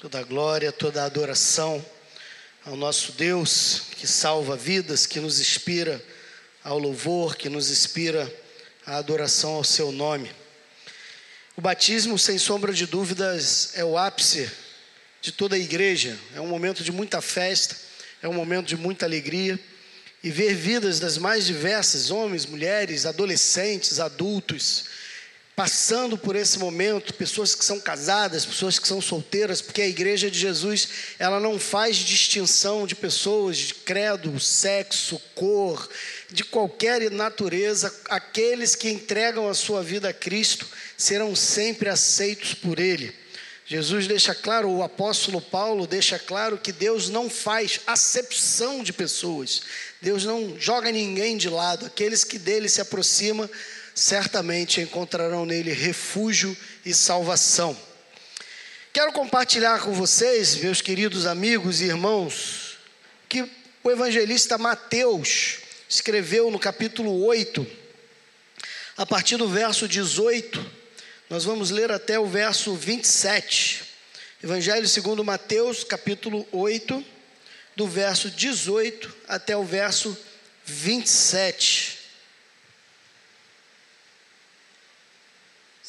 [0.00, 1.84] toda a glória, toda a adoração
[2.64, 6.00] ao nosso Deus que salva vidas, que nos inspira
[6.62, 8.32] ao louvor, que nos inspira
[8.86, 10.30] à adoração ao seu nome.
[11.56, 14.48] O batismo, sem sombra de dúvidas, é o ápice
[15.20, 17.76] de toda a igreja, é um momento de muita festa,
[18.22, 19.58] é um momento de muita alegria.
[20.22, 24.84] E ver vidas das mais diversas, homens, mulheres, adolescentes, adultos,
[25.58, 30.30] passando por esse momento, pessoas que são casadas, pessoas que são solteiras, porque a igreja
[30.30, 30.88] de Jesus,
[31.18, 35.90] ela não faz distinção de pessoas de credo, sexo, cor,
[36.30, 40.64] de qualquer natureza, aqueles que entregam a sua vida a Cristo
[40.96, 43.12] serão sempre aceitos por ele.
[43.66, 49.62] Jesus deixa claro, o apóstolo Paulo deixa claro que Deus não faz acepção de pessoas.
[50.00, 51.84] Deus não joga ninguém de lado.
[51.84, 53.50] Aqueles que dele se aproximam
[53.98, 57.76] certamente encontrarão nele refúgio e salvação.
[58.92, 62.78] Quero compartilhar com vocês, meus queridos amigos e irmãos,
[63.28, 63.42] que
[63.82, 67.66] o evangelista Mateus escreveu no capítulo 8,
[68.96, 70.64] a partir do verso 18,
[71.28, 73.84] nós vamos ler até o verso 27.
[74.42, 77.04] Evangelho segundo Mateus, capítulo 8,
[77.74, 80.16] do verso 18 até o verso
[80.64, 81.97] 27.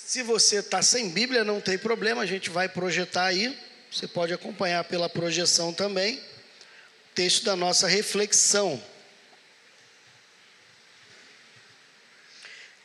[0.10, 3.56] Se você está sem Bíblia, não tem problema, a gente vai projetar aí.
[3.92, 6.16] Você pode acompanhar pela projeção também.
[6.16, 8.84] O texto da nossa reflexão.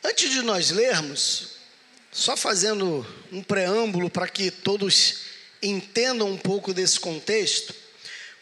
[0.03, 1.53] Antes de nós lermos,
[2.11, 5.21] só fazendo um preâmbulo para que todos
[5.63, 7.73] entendam um pouco desse contexto,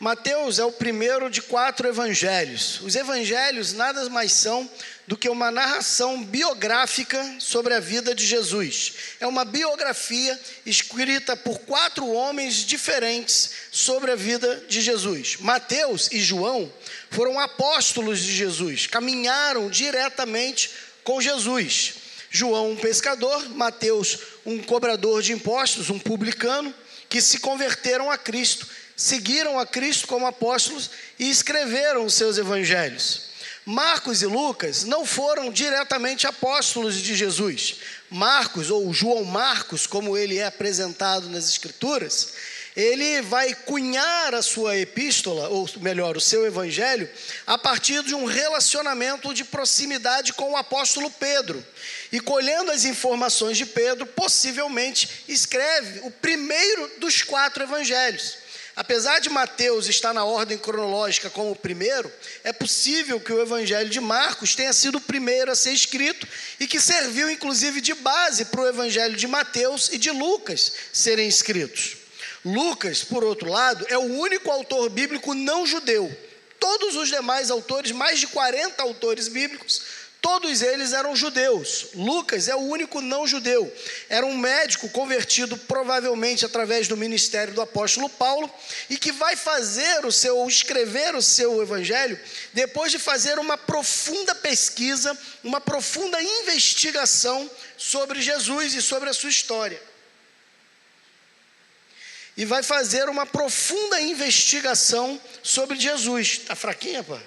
[0.04, 2.82] Mateus é o primeiro de quatro evangelhos.
[2.82, 4.70] Os evangelhos nada mais são
[5.08, 8.96] do que uma narração biográfica sobre a vida de Jesus.
[9.22, 15.38] É uma biografia escrita por quatro homens diferentes sobre a vida de Jesus.
[15.40, 16.70] Mateus e João
[17.10, 20.70] foram apóstolos de Jesus, caminharam diretamente
[21.06, 21.94] com Jesus.
[22.30, 26.76] João, um pescador, Mateus, um cobrador de impostos, um publicano,
[27.08, 28.68] que se converteram a Cristo
[29.04, 33.34] seguiram a Cristo como apóstolos e escreveram os seus evangelhos.
[33.66, 37.76] Marcos e Lucas não foram diretamente apóstolos de Jesus.
[38.10, 42.32] Marcos, ou João Marcos, como ele é apresentado nas Escrituras,
[42.78, 47.10] ele vai cunhar a sua epístola, ou melhor, o seu evangelho,
[47.46, 51.64] a partir de um relacionamento de proximidade com o apóstolo Pedro.
[52.10, 58.43] E colhendo as informações de Pedro, possivelmente escreve o primeiro dos quatro evangelhos.
[58.76, 62.12] Apesar de Mateus estar na ordem cronológica como o primeiro,
[62.44, 66.28] é possível que o Evangelho de Marcos tenha sido o primeiro a ser escrito
[66.60, 71.28] e que serviu inclusive de base para o Evangelho de Mateus e de Lucas serem
[71.28, 71.98] escritos.
[72.44, 76.12] Lucas, por outro lado, é o único autor bíblico não judeu.
[76.60, 79.82] Todos os demais autores, mais de 40 autores bíblicos,
[80.24, 81.88] Todos eles eram judeus.
[81.96, 83.70] Lucas é o único não judeu.
[84.08, 88.50] Era um médico convertido provavelmente através do ministério do apóstolo Paulo
[88.90, 92.18] e que vai fazer o seu escrever o seu evangelho
[92.54, 99.30] depois de fazer uma profunda pesquisa, uma profunda investigação sobre Jesus e sobre a sua
[99.30, 99.82] história.
[102.38, 106.38] E vai fazer uma profunda investigação sobre Jesus.
[106.38, 107.22] Tá fraquinha, pá?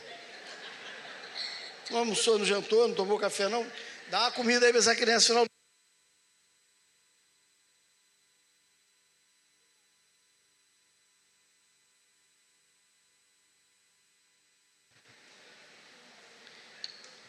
[1.90, 3.64] Não almoçou, não jantou, não tomou café, não?
[4.10, 5.46] Dá uma comida aí para essa criança final.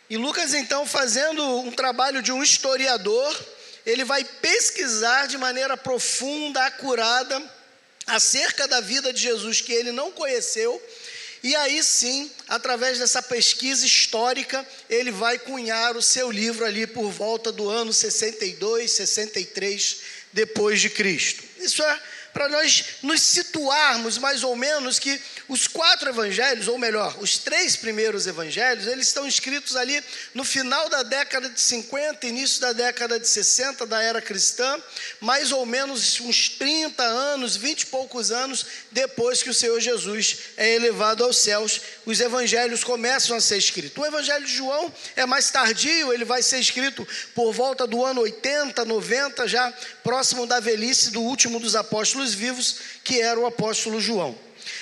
[0.09, 3.45] E Lucas, então, fazendo um trabalho de um historiador,
[3.85, 7.57] ele vai pesquisar de maneira profunda, acurada,
[8.07, 10.81] acerca da vida de Jesus que ele não conheceu
[11.43, 17.09] e aí sim, através dessa pesquisa histórica, ele vai cunhar o seu livro ali por
[17.11, 19.97] volta do ano 62, 63
[20.33, 21.43] depois de Cristo.
[21.59, 22.01] Isso é
[22.37, 27.75] para nós nos situarmos mais ou menos que os quatro evangelhos, ou melhor, os três
[27.75, 30.03] primeiros evangelhos, eles estão escritos ali
[30.35, 34.79] no final da década de 50, início da década de 60 da era cristã,
[35.19, 40.37] mais ou menos uns 30 anos, 20 e poucos anos depois que o Senhor Jesus
[40.57, 44.01] é elevado aos céus, os evangelhos começam a ser escritos.
[44.01, 47.05] O evangelho de João é mais tardio, ele vai ser escrito
[47.35, 49.73] por volta do ano 80, 90, já
[50.05, 54.37] próximo da velhice do último dos apóstolos vivos, que era o apóstolo João.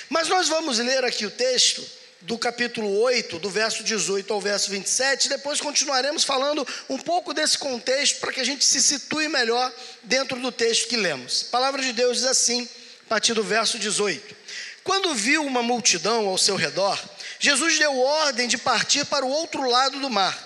[0.08, 1.84] Mas nós vamos ler aqui o texto
[2.20, 7.58] do capítulo 8, do verso 18 ao verso 27, depois continuaremos falando um pouco desse
[7.58, 9.72] contexto para que a gente se situe melhor
[10.04, 11.46] dentro do texto que lemos.
[11.48, 12.68] A palavra de Deus diz assim,
[13.04, 14.36] a partir do verso 18.
[14.84, 16.96] Quando viu uma multidão ao seu redor,
[17.38, 20.44] Jesus deu ordem de partir para o outro lado do mar.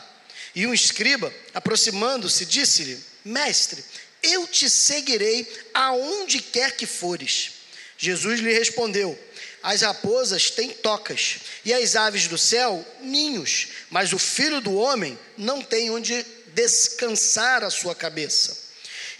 [0.55, 3.85] E um escriba, aproximando-se, disse-lhe: Mestre,
[4.23, 7.53] eu te seguirei aonde quer que fores.
[7.97, 9.19] Jesus lhe respondeu:
[9.63, 15.19] As raposas têm tocas, e as aves do céu ninhos, mas o filho do homem
[15.37, 18.71] não tem onde descansar a sua cabeça.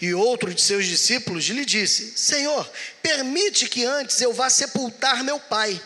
[0.01, 2.69] E outro de seus discípulos lhe disse: Senhor,
[3.03, 5.79] permite que antes eu vá sepultar meu pai.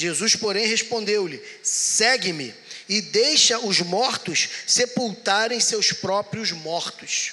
[0.00, 2.54] Jesus, porém, respondeu-lhe: Segue-me
[2.88, 7.32] e deixa os mortos sepultarem seus próprios mortos.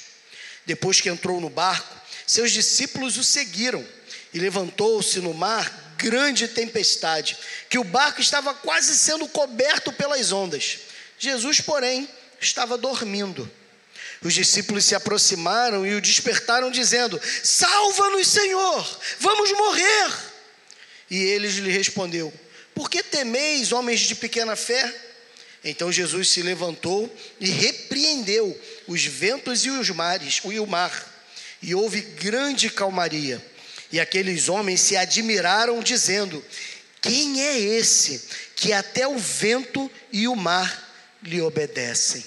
[0.66, 3.88] Depois que entrou no barco, seus discípulos o seguiram
[4.34, 7.38] e levantou-se no mar grande tempestade,
[7.70, 10.80] que o barco estava quase sendo coberto pelas ondas.
[11.18, 12.08] Jesus, porém,
[12.42, 13.50] estava dormindo.
[14.22, 20.12] Os discípulos se aproximaram e o despertaram, dizendo: Salva-nos, Senhor, vamos morrer.
[21.10, 22.34] E eles lhe respondeu:
[22.78, 24.94] Por que temeis, homens de pequena fé?
[25.64, 28.56] Então Jesus se levantou e repreendeu
[28.88, 31.26] os ventos e os mares, e o mar,
[31.60, 33.44] e houve grande calmaria.
[33.92, 36.46] E aqueles homens se admiraram, dizendo:
[37.02, 40.88] Quem é esse que até o vento e o mar
[41.24, 42.24] lhe obedecem?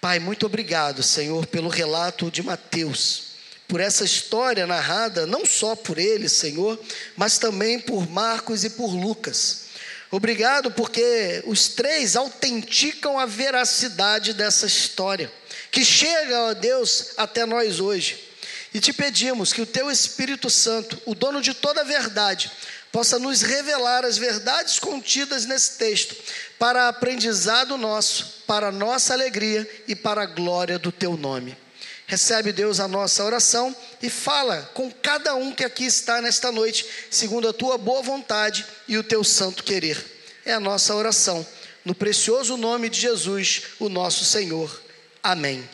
[0.00, 3.35] Pai, muito obrigado, Senhor, pelo relato de Mateus,
[3.68, 6.78] por essa história narrada não só por ele, Senhor,
[7.16, 9.66] mas também por Marcos e por Lucas.
[10.10, 15.32] Obrigado porque os três autenticam a veracidade dessa história,
[15.70, 18.24] que chega, ó Deus, até nós hoje.
[18.72, 22.50] E te pedimos que o teu Espírito Santo, o dono de toda a verdade,
[22.92, 26.16] possa nos revelar as verdades contidas nesse texto,
[26.58, 31.56] para aprendizado nosso, para nossa alegria e para a glória do teu nome.
[32.06, 36.86] Recebe, Deus, a nossa oração e fala com cada um que aqui está nesta noite,
[37.10, 40.04] segundo a tua boa vontade e o teu santo querer.
[40.44, 41.44] É a nossa oração,
[41.84, 44.82] no precioso nome de Jesus, o nosso Senhor.
[45.20, 45.68] Amém.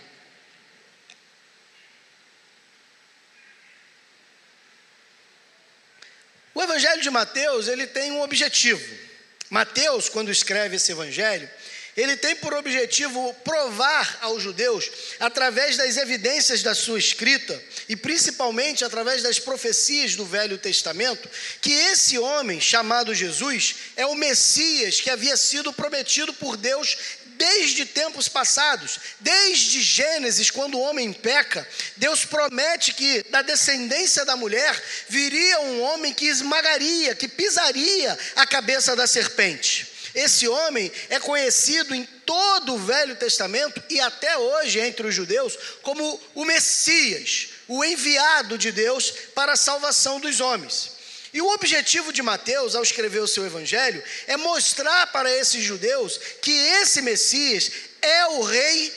[6.55, 8.83] O Evangelho de Mateus, ele tem um objetivo.
[9.51, 11.47] Mateus, quando escreve esse evangelho,
[11.97, 14.91] ele tem por objetivo provar aos judeus,
[15.21, 21.29] através das evidências da sua escrita, e principalmente através das profecias do Velho Testamento,
[21.61, 26.97] que esse homem chamado Jesus é o Messias que havia sido prometido por Deus
[27.37, 31.67] desde tempos passados, desde Gênesis, quando o homem peca,
[31.97, 38.47] Deus promete que da descendência da mulher viria um homem que esmagaria, que pisaria a
[38.47, 39.92] cabeça da serpente.
[40.15, 45.57] Esse homem é conhecido em todo o Velho Testamento e até hoje entre os judeus
[45.83, 50.93] como o Messias, o enviado de Deus para a salvação dos homens.
[51.33, 56.21] E o objetivo de Mateus, ao escrever o seu evangelho, é mostrar para esses judeus
[56.43, 57.71] que esse Messias
[58.03, 58.93] é o rei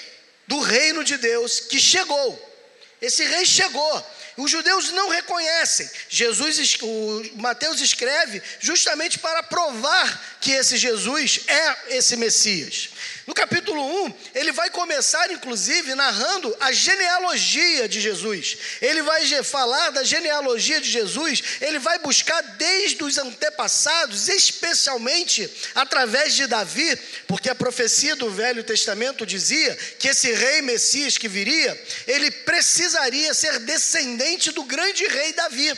[0.46, 2.54] do reino de Deus que chegou.
[3.02, 4.06] Esse rei chegou.
[4.38, 5.90] Os judeus não reconhecem.
[6.10, 12.90] Jesus, o Mateus escreve justamente para provar que esse Jesus é esse Messias.
[13.28, 18.56] No capítulo 1, ele vai começar, inclusive, narrando a genealogia de Jesus.
[18.80, 26.36] Ele vai falar da genealogia de Jesus, ele vai buscar desde os antepassados, especialmente através
[26.36, 26.96] de Davi,
[27.26, 33.34] porque a profecia do Velho Testamento dizia que esse rei Messias que viria, ele precisaria
[33.34, 35.74] ser descendente do grande rei Davi.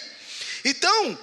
[0.65, 1.17] Então,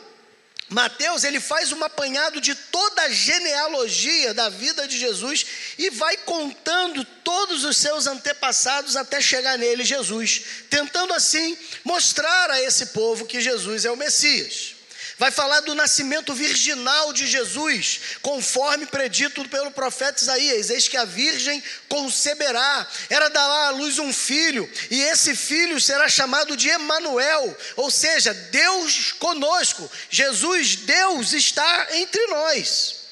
[0.74, 5.46] Mateus ele faz um apanhado de toda a genealogia da vida de Jesus
[5.78, 12.60] e vai contando todos os seus antepassados até chegar nele, Jesus, tentando assim mostrar a
[12.60, 14.73] esse povo que Jesus é o Messias.
[15.16, 21.04] Vai falar do nascimento virginal de Jesus, conforme predito pelo profeta Isaías: Eis que a
[21.04, 27.56] virgem conceberá, era dar à luz um filho, e esse filho será chamado de Emanuel,
[27.76, 29.88] ou seja, Deus conosco.
[30.10, 33.04] Jesus, Deus está entre nós.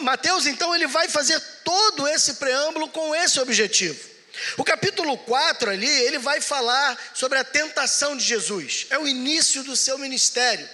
[0.00, 4.11] Mateus, então, ele vai fazer todo esse preâmbulo com esse objetivo.
[4.56, 8.86] O capítulo 4 ali, ele vai falar sobre a tentação de Jesus.
[8.90, 10.68] É o início do seu ministério.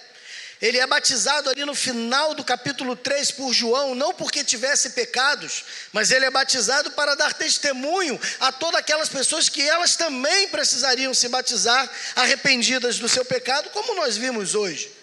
[0.60, 5.64] Ele é batizado ali no final do capítulo 3 por João, não porque tivesse pecados,
[5.92, 11.14] mas ele é batizado para dar testemunho a todas aquelas pessoas que elas também precisariam
[11.14, 14.97] se batizar arrependidas do seu pecado, como nós vimos hoje.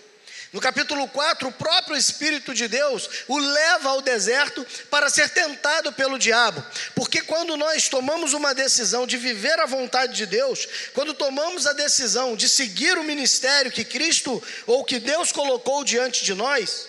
[0.56, 5.92] No capítulo 4, o próprio Espírito de Deus o leva ao deserto para ser tentado
[5.92, 6.66] pelo diabo.
[6.96, 11.74] Porque quando nós tomamos uma decisão de viver a vontade de Deus, quando tomamos a
[11.74, 16.88] decisão de seguir o ministério que Cristo ou que Deus colocou diante de nós,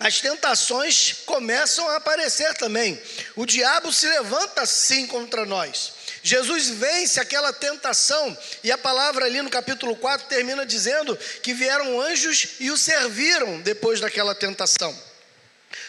[0.00, 2.98] as tentações começam a aparecer também.
[3.34, 5.92] O diabo se levanta sim contra nós.
[6.26, 12.00] Jesus vence aquela tentação, e a palavra ali no capítulo 4 termina dizendo que vieram
[12.00, 14.92] anjos e o serviram depois daquela tentação.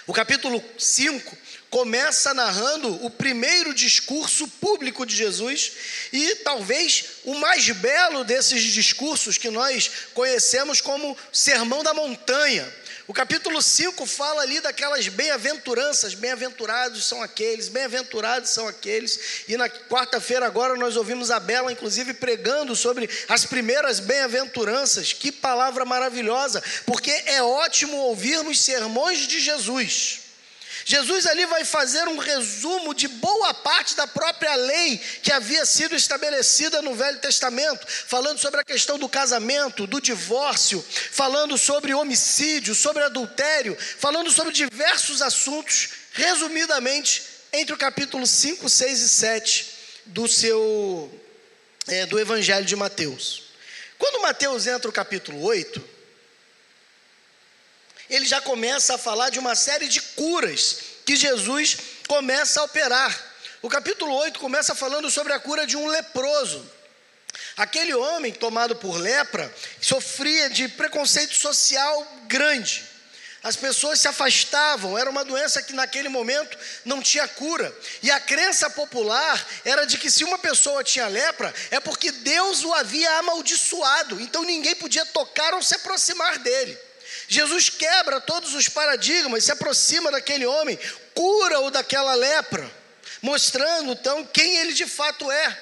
[0.06, 1.36] O capítulo 5
[1.72, 5.72] começa narrando o primeiro discurso público de Jesus
[6.14, 12.72] e talvez o mais belo desses discursos que nós conhecemos como Sermão da Montanha
[13.08, 19.46] o capítulo 5 fala ali daquelas bem-aventuranças, bem-aventurados são aqueles, bem-aventurados são aqueles.
[19.48, 25.14] E na quarta-feira agora nós ouvimos a Bela, inclusive, pregando sobre as primeiras bem-aventuranças.
[25.14, 30.27] Que palavra maravilhosa, porque é ótimo ouvirmos sermões de Jesus.
[30.86, 35.96] Jesus ali vai fazer um resumo de boa parte da própria lei que havia sido
[35.96, 42.76] estabelecida no Velho Testamento, falando sobre a questão do casamento, do divórcio, falando sobre homicídio,
[42.76, 49.66] sobre adultério, falando sobre diversos assuntos, resumidamente, entre o capítulo 5, 6 e 7
[50.06, 51.12] do seu
[51.88, 53.44] é, do Evangelho de Mateus.
[53.98, 55.97] Quando Mateus entra no capítulo 8,
[58.10, 63.18] ele já começa a falar de uma série de curas que Jesus começa a operar.
[63.62, 66.66] O capítulo 8 começa falando sobre a cura de um leproso.
[67.56, 72.86] Aquele homem tomado por lepra sofria de preconceito social grande.
[73.44, 77.74] As pessoas se afastavam, era uma doença que naquele momento não tinha cura.
[78.02, 82.64] E a crença popular era de que se uma pessoa tinha lepra, é porque Deus
[82.64, 86.78] o havia amaldiçoado, então ninguém podia tocar ou se aproximar dele.
[87.28, 90.80] Jesus quebra todos os paradigmas, se aproxima daquele homem,
[91.14, 92.70] cura-o daquela lepra,
[93.22, 95.58] mostrando então quem ele de fato é.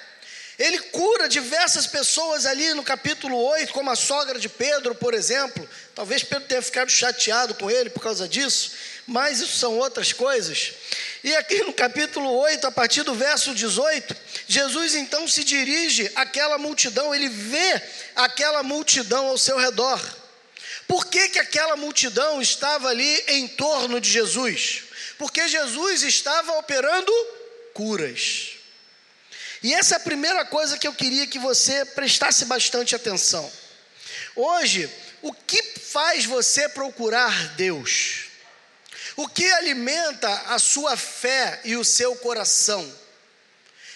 [0.58, 5.68] Ele cura diversas pessoas ali no capítulo 8, como a sogra de Pedro, por exemplo.
[5.94, 8.72] Talvez Pedro tenha ficado chateado com ele por causa disso,
[9.06, 10.72] mas isso são outras coisas.
[11.24, 14.16] E aqui no capítulo 8, a partir do verso 18,
[14.48, 17.82] Jesus então se dirige àquela multidão, ele vê
[18.16, 20.00] aquela multidão ao seu redor.
[20.88, 24.84] Por que, que aquela multidão estava ali em torno de Jesus?
[25.18, 27.12] Porque Jesus estava operando
[27.74, 28.52] curas.
[29.64, 33.52] E essa é a primeira coisa que eu queria que você prestasse bastante atenção.
[34.36, 34.90] Hoje,
[35.22, 38.26] o que faz você procurar Deus?
[39.16, 42.94] O que alimenta a sua fé e o seu coração?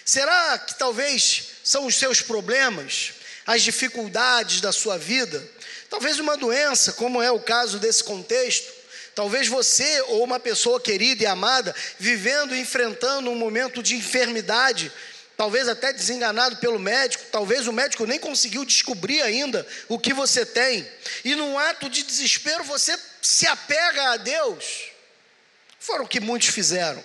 [0.04, 3.12] Será que talvez são os seus problemas,
[3.46, 5.46] as dificuldades da sua vida?
[5.90, 8.72] Talvez uma doença, como é o caso desse contexto.
[9.12, 14.90] Talvez você ou uma pessoa querida e amada vivendo e enfrentando um momento de enfermidade,
[15.36, 20.46] talvez até desenganado pelo médico, talvez o médico nem conseguiu descobrir ainda o que você
[20.46, 20.88] tem.
[21.24, 24.92] E num ato de desespero você se apega a Deus.
[25.80, 27.04] Foram o que muitos fizeram.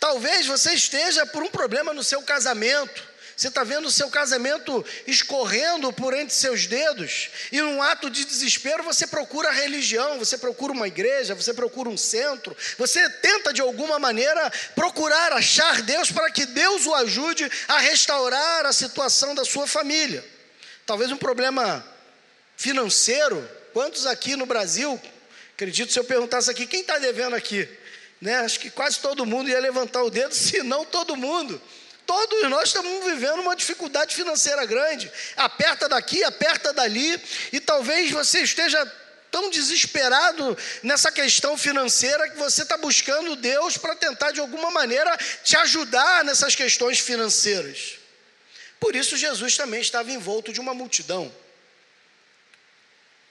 [0.00, 4.82] Talvez você esteja por um problema no seu casamento você está vendo o seu casamento
[5.06, 10.38] escorrendo por entre seus dedos, e num ato de desespero você procura a religião, você
[10.38, 16.10] procura uma igreja, você procura um centro, você tenta de alguma maneira procurar achar Deus
[16.10, 20.24] para que Deus o ajude a restaurar a situação da sua família.
[20.86, 21.84] Talvez um problema
[22.56, 23.46] financeiro.
[23.74, 24.98] Quantos aqui no Brasil,
[25.52, 27.68] acredito se eu perguntasse aqui, quem está devendo aqui?
[28.18, 28.38] Né?
[28.38, 31.60] Acho que quase todo mundo ia levantar o dedo, se não todo mundo.
[32.06, 35.10] Todos nós estamos vivendo uma dificuldade financeira grande.
[35.36, 37.20] Aperta daqui, aperta dali,
[37.52, 38.86] e talvez você esteja
[39.30, 45.14] tão desesperado nessa questão financeira que você está buscando Deus para tentar de alguma maneira
[45.42, 47.98] te ajudar nessas questões financeiras.
[48.78, 51.34] Por isso Jesus também estava envolto de uma multidão.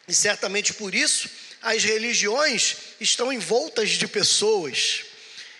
[0.08, 1.30] E certamente por isso
[1.62, 5.06] as religiões estão envoltas de pessoas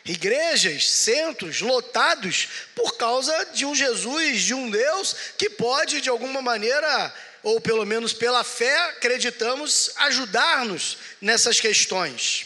[0.06, 6.42] igrejas, centros lotados por causa de um Jesus, de um Deus que pode de alguma
[6.42, 12.46] maneira, ou pelo menos pela fé, acreditamos, ajudar-nos nessas questões.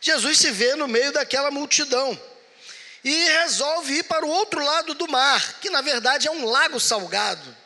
[0.00, 2.18] Jesus se vê no meio daquela multidão
[3.02, 6.78] e resolve ir para o outro lado do mar, que na verdade é um lago
[6.78, 7.56] salgado.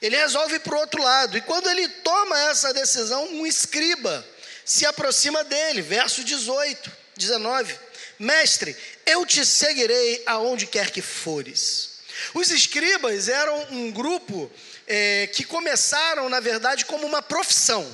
[0.00, 4.26] Ele resolve ir para o outro lado, e quando ele toma essa decisão, um escriba
[4.64, 7.03] se aproxima dele, verso 18.
[7.16, 7.78] 19:
[8.18, 11.94] Mestre, eu te seguirei aonde quer que fores.
[12.32, 14.50] Os escribas eram um grupo
[14.86, 17.84] é, que começaram, na verdade, como uma profissão.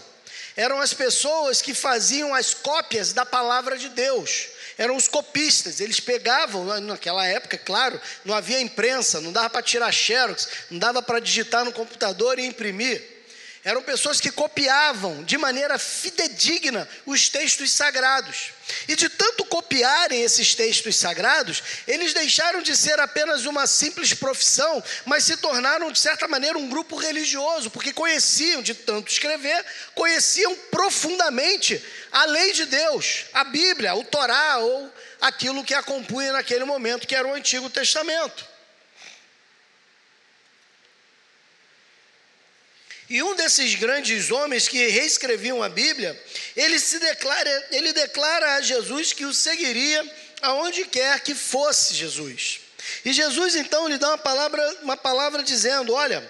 [0.56, 4.48] Eram as pessoas que faziam as cópias da palavra de Deus.
[4.76, 5.80] Eram os copistas.
[5.80, 11.02] Eles pegavam, naquela época, claro, não havia imprensa, não dava para tirar xerox, não dava
[11.02, 13.02] para digitar no computador e imprimir.
[13.62, 18.52] Eram pessoas que copiavam de maneira fidedigna os textos sagrados.
[18.88, 24.82] E de tanto copiarem esses textos sagrados, eles deixaram de ser apenas uma simples profissão,
[25.04, 29.62] mas se tornaram, de certa maneira, um grupo religioso, porque conheciam, de tanto escrever,
[29.94, 34.90] conheciam profundamente a lei de Deus, a Bíblia, o Torá ou
[35.20, 38.49] aquilo que a compunha naquele momento, que era o Antigo Testamento.
[43.10, 46.18] E um desses grandes homens que reescreviam a Bíblia,
[46.56, 50.08] ele se declara, ele declara a Jesus que o seguiria
[50.40, 52.60] aonde quer que fosse Jesus.
[53.04, 56.24] E Jesus então lhe dá uma palavra, uma palavra dizendo: Olha,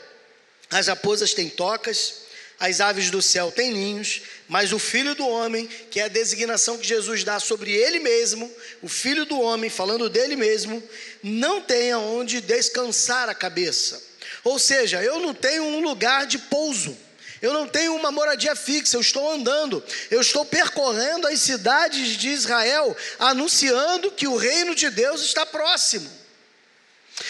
[0.70, 2.22] as raposas têm tocas,
[2.58, 6.78] as aves do céu têm ninhos, mas o filho do homem, que é a designação
[6.78, 10.82] que Jesus dá sobre ele mesmo, o filho do homem, falando dele mesmo,
[11.22, 14.09] não tem aonde descansar a cabeça.
[14.44, 16.96] Ou seja, eu não tenho um lugar de pouso.
[17.42, 22.28] Eu não tenho uma moradia fixa, eu estou andando, eu estou percorrendo as cidades de
[22.28, 26.19] Israel, anunciando que o reino de Deus está próximo.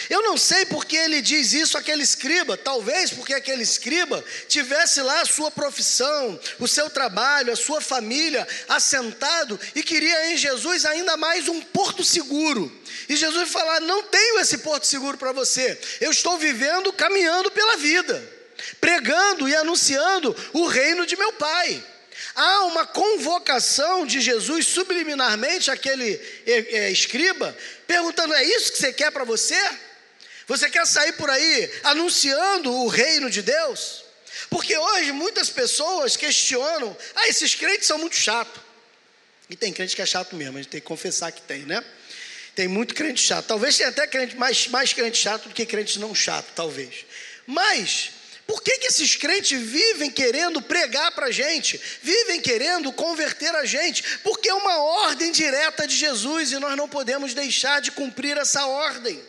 [0.09, 5.21] Eu não sei porque ele diz isso àquele escriba, talvez porque aquele escriba tivesse lá
[5.21, 11.17] a sua profissão, o seu trabalho, a sua família assentado e queria em Jesus ainda
[11.17, 12.71] mais um porto seguro.
[13.09, 17.77] E Jesus falar: Não tenho esse porto seguro para você, eu estou vivendo, caminhando pela
[17.77, 18.23] vida,
[18.79, 21.83] pregando e anunciando o reino de meu Pai.
[22.35, 26.13] Há uma convocação de Jesus subliminarmente àquele
[26.45, 29.59] é, é, escriba, perguntando: é isso que você quer para você?
[30.47, 34.03] Você quer sair por aí anunciando o reino de Deus?
[34.49, 38.61] Porque hoje muitas pessoas questionam: ah, esses crentes são muito chatos.
[39.49, 41.83] E tem crente que é chato mesmo, a gente tem que confessar que tem, né?
[42.55, 43.47] Tem muito crente chato.
[43.47, 47.05] Talvez tenha até crente, mais, mais crente chato do que crente não chato, talvez.
[47.45, 48.11] Mas
[48.51, 53.63] por que, que esses crentes vivem querendo pregar para a gente, vivem querendo converter a
[53.63, 54.03] gente?
[54.19, 58.65] Porque é uma ordem direta de Jesus e nós não podemos deixar de cumprir essa
[58.65, 59.23] ordem.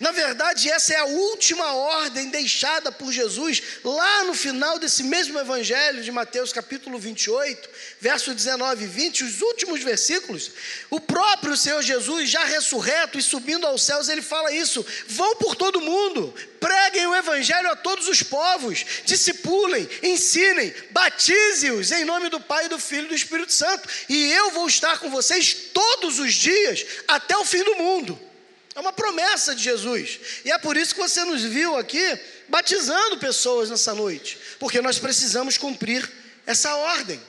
[0.00, 5.38] Na verdade, essa é a última ordem deixada por Jesus lá no final desse mesmo
[5.38, 7.68] evangelho de Mateus, capítulo 28,
[8.00, 10.50] verso 19 e 20, os últimos versículos.
[10.90, 15.54] O próprio Senhor Jesus, já ressurreto e subindo aos céus, ele fala isso: vão por
[15.54, 22.40] todo mundo, preguem o evangelho a todos os povos, discipulem, ensinem, batize-os em nome do
[22.40, 26.34] Pai, do Filho e do Espírito Santo, e eu vou estar com vocês todos os
[26.34, 28.31] dias até o fim do mundo.
[28.74, 30.18] É uma promessa de Jesus.
[30.44, 34.98] E é por isso que você nos viu aqui batizando pessoas nessa noite, porque nós
[34.98, 36.10] precisamos cumprir
[36.46, 37.20] essa ordem.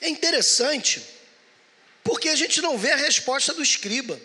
[0.00, 1.02] É interessante,
[2.02, 4.20] porque a gente não vê a resposta do escriba.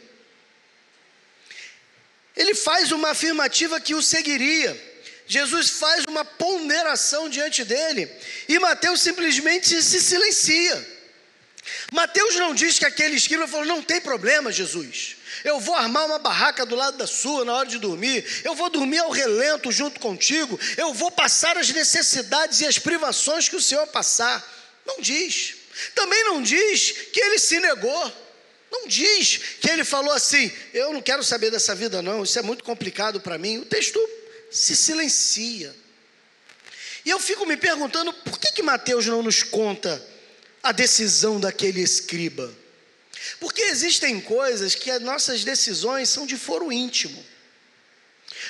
[2.36, 4.88] Ele faz uma afirmativa que o seguiria.
[5.28, 8.12] Jesus faz uma ponderação diante dele,
[8.48, 10.99] e Mateus simplesmente se silencia.
[11.92, 15.16] Mateus não diz que aquele escriba falou: não tem problema, Jesus.
[15.44, 18.26] Eu vou armar uma barraca do lado da sua na hora de dormir.
[18.44, 20.60] Eu vou dormir ao relento junto contigo.
[20.78, 24.46] Eu vou passar as necessidades e as privações que o Senhor passar.
[24.86, 25.56] Não diz.
[25.96, 28.30] Também não diz que ele se negou.
[28.72, 32.24] Não diz que ele falou assim: eu não quero saber dessa vida, não.
[32.24, 33.60] Isso é muito complicado para mim.
[33.60, 34.00] O texto
[34.52, 35.76] se silencia.
[37.06, 40.04] E eu fico me perguntando por que, que Mateus não nos conta
[40.62, 42.52] a decisão daquele escriba.
[43.39, 47.24] Porque existem coisas que as nossas decisões são de foro íntimo.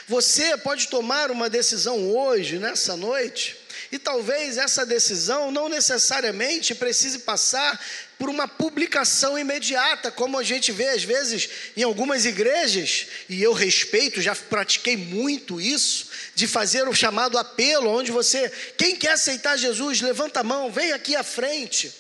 [0.08, 3.58] Você pode tomar uma decisão hoje, nessa noite,
[3.92, 7.80] e talvez essa decisão não necessariamente precise passar
[8.18, 13.54] por uma publicação imediata, como a gente vê às vezes em algumas igrejas, e eu
[13.54, 19.58] respeito, já pratiquei muito isso, de fazer o chamado apelo, onde você, quem quer aceitar
[19.58, 21.99] Jesus, levanta a mão, vem aqui à frente.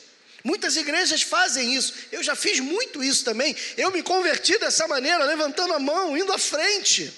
[0.49, 3.55] Muitas igrejas fazem isso, eu já fiz muito isso também.
[3.77, 7.13] Eu me converti dessa maneira, levantando a mão, indo à frente.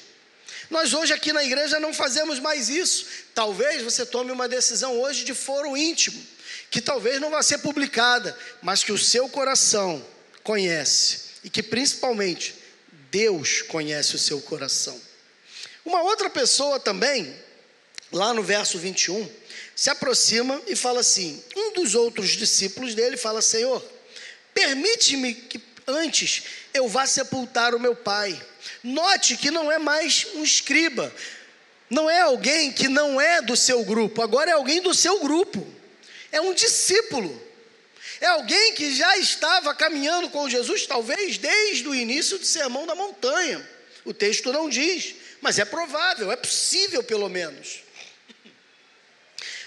[0.70, 3.06] Nós hoje aqui na igreja não fazemos mais isso.
[3.34, 6.22] Talvez você tome uma decisão hoje de foro íntimo,
[6.70, 10.06] que talvez não vá ser publicada, mas que o seu coração
[10.44, 12.54] conhece e que principalmente
[13.10, 15.00] Deus conhece o seu coração.
[15.86, 17.34] Uma outra pessoa também,
[18.12, 19.26] lá no verso 21,
[19.82, 23.84] se aproxima e fala assim: um dos outros discípulos dele fala, Senhor,
[24.54, 28.40] permite-me que antes eu vá sepultar o meu pai.
[28.84, 31.12] Note que não é mais um escriba,
[31.90, 35.68] não é alguém que não é do seu grupo, agora é alguém do seu grupo,
[36.32, 37.42] é um discípulo,
[38.20, 42.94] é alguém que já estava caminhando com Jesus, talvez desde o início do sermão da
[42.94, 43.68] montanha.
[44.06, 47.82] O texto não diz, mas é provável, é possível pelo menos.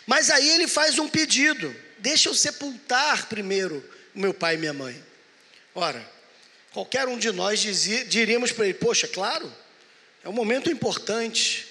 [0.06, 3.82] Mas aí ele faz um pedido: deixa eu sepultar primeiro
[4.14, 5.02] meu pai e minha mãe.
[5.74, 6.04] Ora,
[6.72, 9.52] qualquer um de nós dizia, diríamos para ele: Poxa, claro,
[10.22, 11.66] é um momento importante,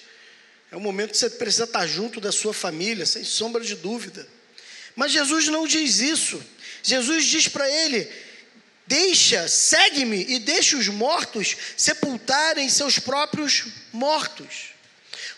[0.70, 4.26] é um momento que você precisa estar junto da sua família, sem sombra de dúvida.
[4.96, 6.42] Mas Jesus não diz isso.
[6.82, 8.10] Jesus diz para ele:
[8.86, 14.73] Deixa, segue-me e deixa os mortos sepultarem seus próprios mortos.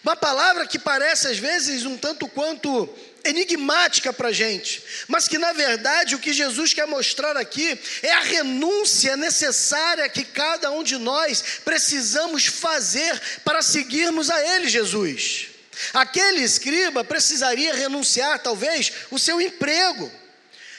[0.06, 2.88] Uma palavra que parece às vezes um tanto quanto
[3.24, 8.12] enigmática para a gente, mas que na verdade o que Jesus quer mostrar aqui é
[8.12, 15.48] a renúncia necessária que cada um de nós precisamos fazer para seguirmos a Ele, Jesus.
[15.92, 20.08] Aquele escriba precisaria renunciar, talvez, o seu emprego,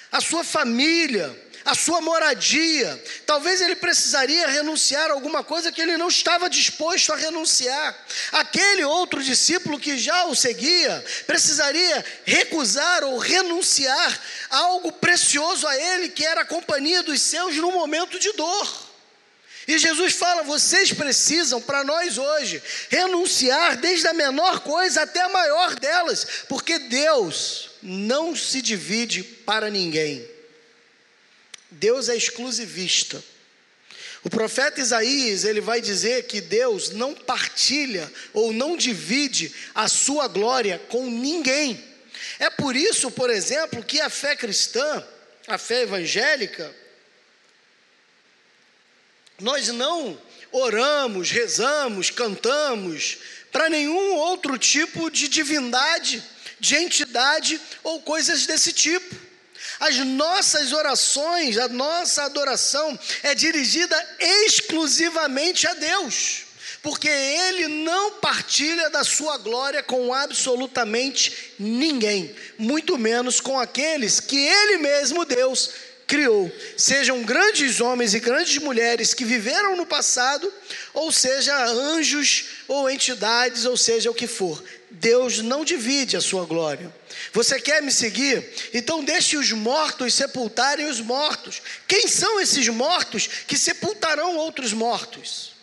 [0.10, 3.03] a sua família, a sua moradia.
[3.25, 7.93] Talvez ele precisaria renunciar a alguma coisa que ele não estava disposto a renunciar.
[8.32, 15.75] Aquele outro discípulo que já o seguia precisaria recusar ou renunciar a algo precioso a
[15.75, 18.88] ele, que era a companhia dos seus no momento de dor.
[19.67, 25.27] E Jesus fala: vocês precisam, para nós hoje, renunciar desde a menor coisa até a
[25.27, 30.37] maior delas, porque Deus não se divide para ninguém.
[31.69, 33.23] Deus é exclusivista.
[34.23, 40.27] O profeta Isaías, ele vai dizer que Deus não partilha ou não divide a sua
[40.27, 41.84] glória com ninguém.
[42.39, 45.06] É por isso, por exemplo, que a fé cristã,
[45.47, 46.73] a fé evangélica,
[49.39, 50.19] nós não
[50.51, 53.19] oramos, rezamos, cantamos
[53.51, 56.23] para nenhum outro tipo de divindade,
[56.60, 59.27] de entidade ou coisas desse tipo.
[59.80, 66.46] As nossas orações, a nossa adoração é dirigida exclusivamente a Deus,
[66.82, 74.38] porque Ele não partilha da sua glória com absolutamente ninguém, muito menos com aqueles que
[74.38, 75.70] Ele mesmo, Deus,
[76.08, 80.52] criou, sejam grandes homens e grandes mulheres que viveram no passado,
[80.94, 84.63] ou seja, anjos ou entidades, ou seja o que for.
[84.90, 86.92] Deus não divide a sua glória.
[87.34, 88.47] Você quer me seguir?
[88.73, 91.62] Então deixe os mortos sepultarem os mortos.
[91.88, 95.53] Quem são esses mortos que sepultarão outros mortos?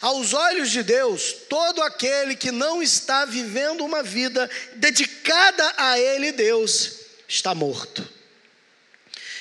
[0.00, 6.32] Aos olhos de Deus, todo aquele que não está vivendo uma vida dedicada a Ele,
[6.32, 8.06] Deus, está morto.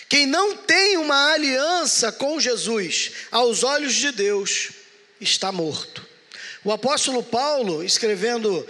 [0.10, 4.70] Quem não tem uma aliança com Jesus, aos olhos de Deus,
[5.20, 6.06] está morto.
[6.64, 8.66] O apóstolo Paulo, escrevendo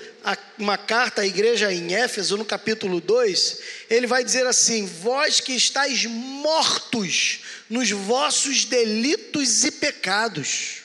[0.57, 3.59] uma carta à igreja em Éfeso, no capítulo 2,
[3.89, 10.83] ele vai dizer assim: Vós que estáis mortos nos vossos delitos e pecados.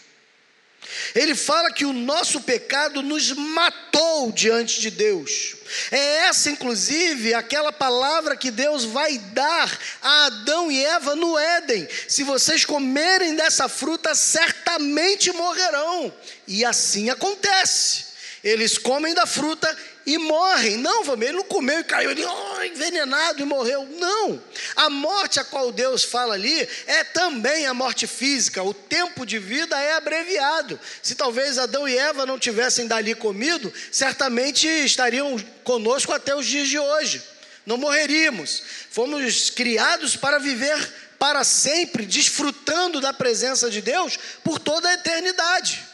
[1.15, 5.55] Ele fala que o nosso pecado nos matou diante de Deus.
[5.91, 11.87] É essa, inclusive, aquela palavra que Deus vai dar a Adão e Eva no Éden:
[12.09, 16.13] se vocês comerem dessa fruta, certamente morrerão.
[16.47, 18.08] E assim acontece.
[18.43, 20.77] Eles comem da fruta e morrem.
[20.77, 23.87] Não, família, ele não comeu e caiu ali, oh, envenenado e morreu.
[23.99, 24.43] Não.
[24.77, 28.63] A morte a qual Deus fala ali é também a morte física.
[28.63, 30.79] O tempo de vida é abreviado.
[31.03, 36.69] Se talvez Adão e Eva não tivessem dali comido, certamente estariam conosco até os dias
[36.69, 37.23] de hoje.
[37.67, 38.63] Não morreríamos.
[38.91, 45.88] Fomos criados para viver para sempre, desfrutando da presença de Deus por toda a eternidade.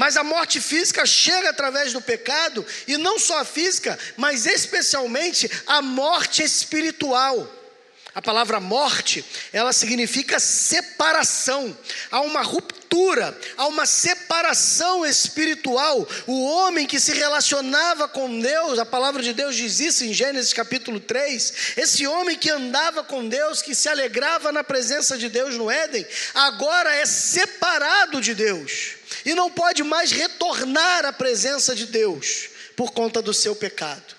[0.00, 5.50] Mas a morte física chega através do pecado, e não só a física, mas especialmente
[5.66, 7.46] a morte espiritual.
[8.14, 11.76] A palavra morte, ela significa separação.
[12.10, 16.08] Há uma ruptura, há uma separação espiritual.
[16.26, 20.54] O homem que se relacionava com Deus, a palavra de Deus diz isso em Gênesis
[20.54, 21.74] capítulo 3.
[21.76, 26.06] Esse homem que andava com Deus, que se alegrava na presença de Deus no Éden,
[26.32, 32.92] agora é separado de Deus e não pode mais retornar à presença de Deus por
[32.92, 34.16] conta do seu pecado.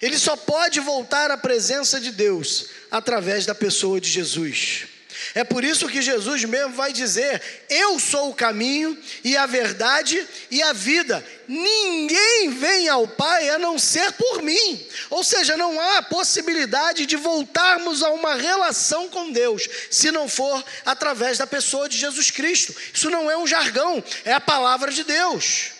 [0.00, 4.86] Ele só pode voltar à presença de Deus através da pessoa de Jesus.
[5.34, 10.26] É por isso que Jesus mesmo vai dizer: Eu sou o caminho e a verdade
[10.50, 11.24] e a vida.
[11.46, 14.86] Ninguém vem ao Pai a não ser por mim.
[15.10, 20.64] Ou seja, não há possibilidade de voltarmos a uma relação com Deus se não for
[20.86, 22.74] através da pessoa de Jesus Cristo.
[22.92, 25.73] Isso não é um jargão, é a palavra de Deus.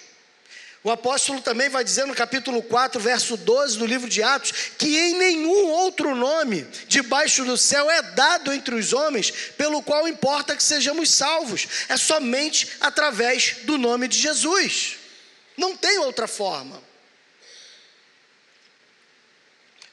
[0.84, 4.98] O apóstolo também vai dizer no capítulo 4, verso 12 do livro de Atos, que
[4.98, 10.54] em nenhum outro nome debaixo do céu é dado entre os homens pelo qual importa
[10.54, 11.66] que sejamos salvos.
[11.88, 14.96] É somente através do nome de Jesus.
[15.56, 16.82] Não tem outra forma.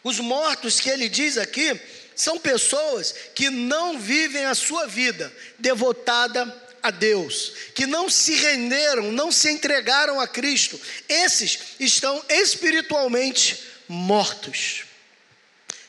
[0.04, 1.80] Os mortos que ele diz aqui
[2.18, 6.46] são pessoas que não vivem a sua vida devotada
[6.82, 14.84] a Deus, que não se renderam, não se entregaram a Cristo, esses estão espiritualmente mortos.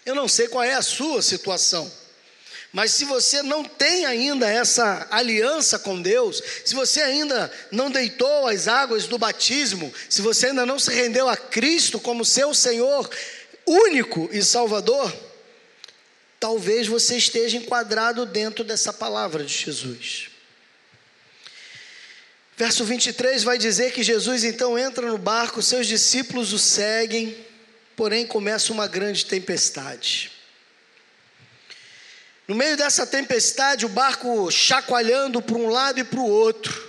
[0.05, 1.91] Eu não sei qual é a sua situação,
[2.73, 8.47] mas se você não tem ainda essa aliança com Deus, se você ainda não deitou
[8.47, 13.09] as águas do batismo, se você ainda não se rendeu a Cristo como seu Senhor
[13.67, 15.15] único e Salvador,
[16.41, 20.32] talvez você esteja enquadrado dentro dessa palavra de Jesus.
[22.63, 27.37] Verso 23 vai dizer que Jesus então entra no barco, seus discípulos o seguem,
[27.97, 30.31] porém começa uma grande tempestade.
[32.47, 36.89] No meio dessa tempestade, o barco chacoalhando para um lado e para o outro,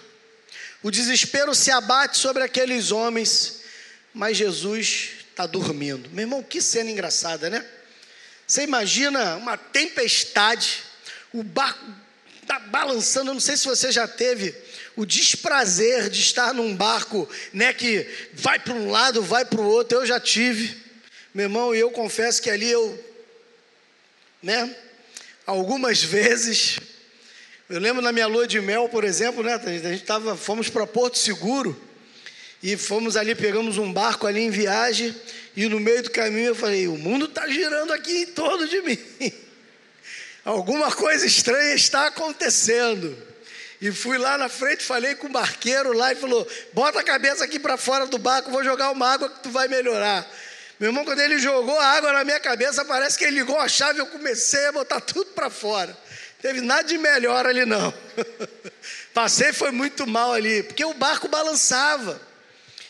[0.84, 3.62] o desespero se abate sobre aqueles homens,
[4.14, 6.08] mas Jesus está dormindo.
[6.12, 7.66] Meu irmão, que cena engraçada, né?
[8.46, 10.84] Você imagina uma tempestade,
[11.34, 11.84] o barco
[12.44, 13.32] está balançando.
[13.32, 14.56] Eu não sei se você já teve
[14.96, 19.66] o desprazer de estar num barco, né, que vai para um lado, vai para o
[19.66, 20.78] outro, eu já tive,
[21.34, 23.04] meu irmão, e eu confesso que ali eu,
[24.42, 24.76] né,
[25.46, 26.80] algumas vezes,
[27.70, 30.86] eu lembro na minha lua de mel, por exemplo, né, a gente tava, fomos para
[30.86, 31.80] Porto Seguro,
[32.62, 35.14] e fomos ali, pegamos um barco ali em viagem,
[35.56, 38.82] e no meio do caminho eu falei, o mundo está girando aqui em torno de
[38.82, 38.98] mim,
[40.46, 43.33] alguma coisa estranha está acontecendo,
[43.84, 47.44] e fui lá na frente, falei com o barqueiro lá e falou: bota a cabeça
[47.44, 50.26] aqui para fora do barco, vou jogar uma água que tu vai melhorar.
[50.80, 53.68] Meu irmão, quando ele jogou a água na minha cabeça, parece que ele ligou a
[53.68, 55.98] chave e eu comecei a botar tudo para fora.
[56.42, 57.94] Teve nada de melhor ali não.
[59.14, 62.22] Passei foi muito mal ali, porque o barco balançava.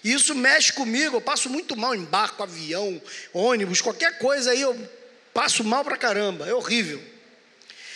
[0.03, 3.01] E isso mexe comigo, eu passo muito mal em barco, avião,
[3.33, 4.77] ônibus, qualquer coisa aí eu
[5.33, 7.01] passo mal para caramba, é horrível.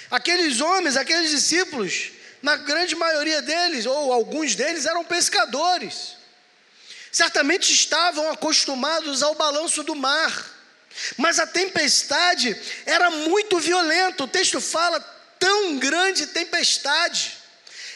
[0.10, 6.16] Aqueles homens, aqueles discípulos, na grande maioria deles, ou alguns deles, eram pescadores.
[7.12, 10.46] Certamente estavam acostumados ao balanço do mar,
[11.18, 14.24] mas a tempestade era muito violenta.
[14.24, 15.00] O texto fala
[15.40, 17.38] tão grande tempestade.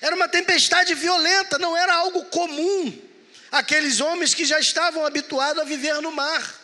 [0.01, 2.99] Era uma tempestade violenta, não era algo comum.
[3.51, 6.61] Aqueles homens que já estavam habituados a viver no mar.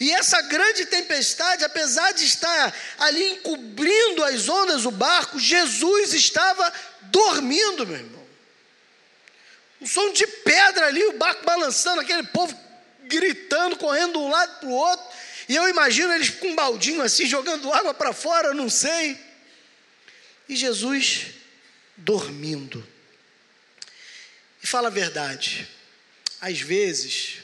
[0.00, 6.72] E essa grande tempestade, apesar de estar ali encobrindo as ondas do barco, Jesus estava
[7.16, 8.26] dormindo, meu irmão.
[9.80, 12.54] Um som de pedra ali, o barco balançando, aquele povo
[13.04, 15.06] gritando, correndo de um lado para o outro.
[15.48, 19.18] E eu imagino eles com um baldinho assim, jogando água para fora, não sei.
[20.48, 21.28] E Jesus
[21.96, 22.86] dormindo.
[24.62, 25.66] E fala a verdade,
[26.40, 27.38] às vezes,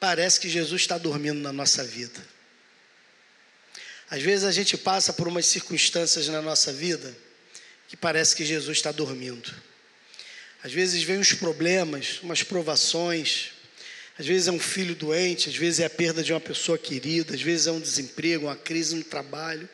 [0.00, 2.26] parece que Jesus está dormindo na nossa vida.
[4.10, 7.25] Às vezes a gente passa por umas circunstâncias na nossa vida
[7.88, 9.54] que parece que Jesus está dormindo.
[10.62, 13.52] Às vezes vem uns problemas, umas provações,
[14.18, 17.34] às vezes é um filho doente, às vezes é a perda de uma pessoa querida,
[17.34, 19.68] às vezes é um desemprego, uma crise no trabalho.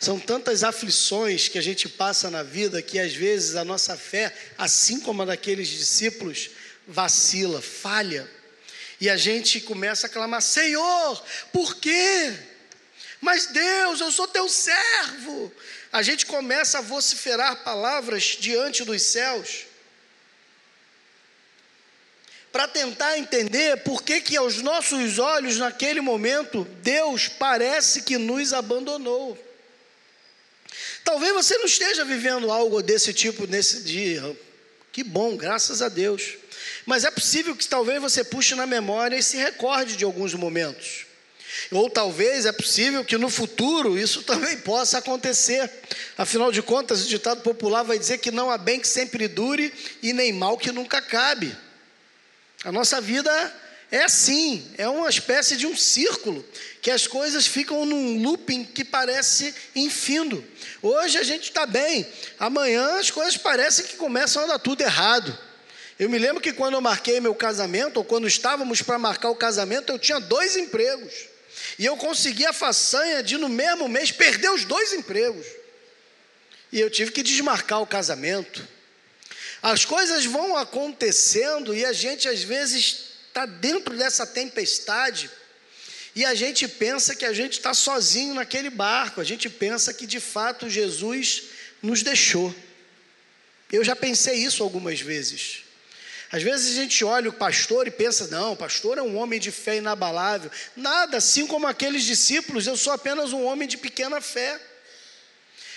[0.00, 4.34] São tantas aflições que a gente passa na vida que às vezes a nossa fé,
[4.56, 6.50] assim como a daqueles discípulos,
[6.86, 8.28] vacila, falha.
[9.00, 12.32] E a gente começa a clamar: Senhor, por quê?
[13.20, 15.52] Mas Deus, eu sou teu servo
[15.94, 19.60] a gente começa a vociferar palavras diante dos céus
[22.50, 28.52] para tentar entender por que que aos nossos olhos naquele momento Deus parece que nos
[28.52, 29.38] abandonou.
[31.04, 34.36] Talvez você não esteja vivendo algo desse tipo nesse dia.
[34.90, 36.34] Que bom, graças a Deus.
[36.84, 41.06] Mas é possível que talvez você puxe na memória e se recorde de alguns momentos.
[41.70, 45.70] Ou talvez é possível que no futuro isso também possa acontecer.
[46.16, 49.72] Afinal de contas, o ditado popular vai dizer que não há bem que sempre dure
[50.02, 51.56] e nem mal que nunca cabe.
[52.64, 53.30] A nossa vida
[53.90, 56.44] é assim, é uma espécie de um círculo,
[56.82, 60.44] que as coisas ficam num looping que parece infindo.
[60.82, 62.06] Hoje a gente está bem,
[62.38, 65.38] amanhã as coisas parecem que começam a dar tudo errado.
[65.98, 69.36] Eu me lembro que quando eu marquei meu casamento, ou quando estávamos para marcar o
[69.36, 71.33] casamento, eu tinha dois empregos.
[71.78, 75.46] E eu consegui a façanha de, no mesmo mês, perder os dois empregos.
[76.72, 78.66] E eu tive que desmarcar o casamento.
[79.62, 85.30] As coisas vão acontecendo e a gente, às vezes, está dentro dessa tempestade
[86.14, 90.06] e a gente pensa que a gente está sozinho naquele barco, a gente pensa que
[90.06, 91.44] de fato Jesus
[91.82, 92.54] nos deixou.
[93.72, 95.63] Eu já pensei isso algumas vezes.
[96.34, 99.38] Às vezes a gente olha o pastor e pensa: não, o pastor é um homem
[99.38, 100.50] de fé inabalável.
[100.74, 104.60] Nada, assim como aqueles discípulos, eu sou apenas um homem de pequena fé.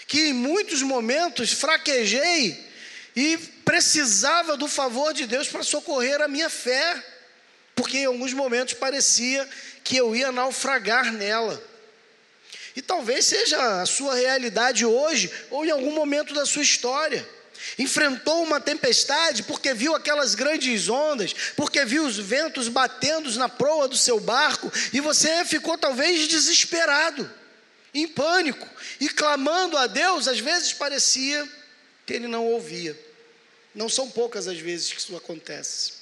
[0.08, 2.60] Que em muitos momentos fraquejei
[3.16, 7.04] e precisava do favor de Deus para socorrer a minha fé,
[7.76, 9.48] porque em alguns momentos parecia
[9.84, 11.64] que eu ia naufragar nela.
[12.76, 17.37] E talvez seja a sua realidade hoje ou em algum momento da sua história
[17.78, 23.88] enfrentou uma tempestade porque viu aquelas grandes ondas, porque viu os ventos batendo na proa
[23.88, 27.30] do seu barco, e você ficou talvez desesperado,
[27.94, 28.68] em pânico,
[29.00, 31.48] e clamando a Deus, às vezes parecia
[32.06, 32.98] que ele não ouvia.
[33.74, 35.94] Não são poucas as vezes que isso acontece.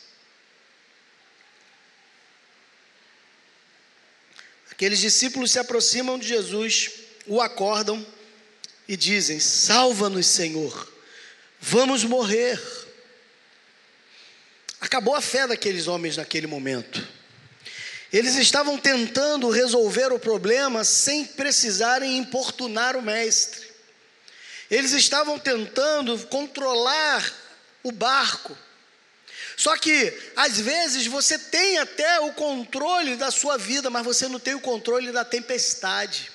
[4.72, 6.92] Aqueles discípulos se aproximam de Jesus,
[7.26, 8.06] o acordam
[8.88, 10.95] e dizem: Salva-nos, Senhor
[11.60, 12.62] vamos morrer.
[14.80, 17.08] Acabou a fé daqueles homens naquele momento.
[18.14, 23.68] Eles estavam tentando resolver o problema sem precisarem importunar o mestre.
[24.70, 27.34] Eles estavam tentando controlar
[27.84, 28.58] o barco.
[29.58, 34.40] Só que, às vezes, você tem até o controle da sua vida, mas você não
[34.40, 36.32] tem o controle da tempestade.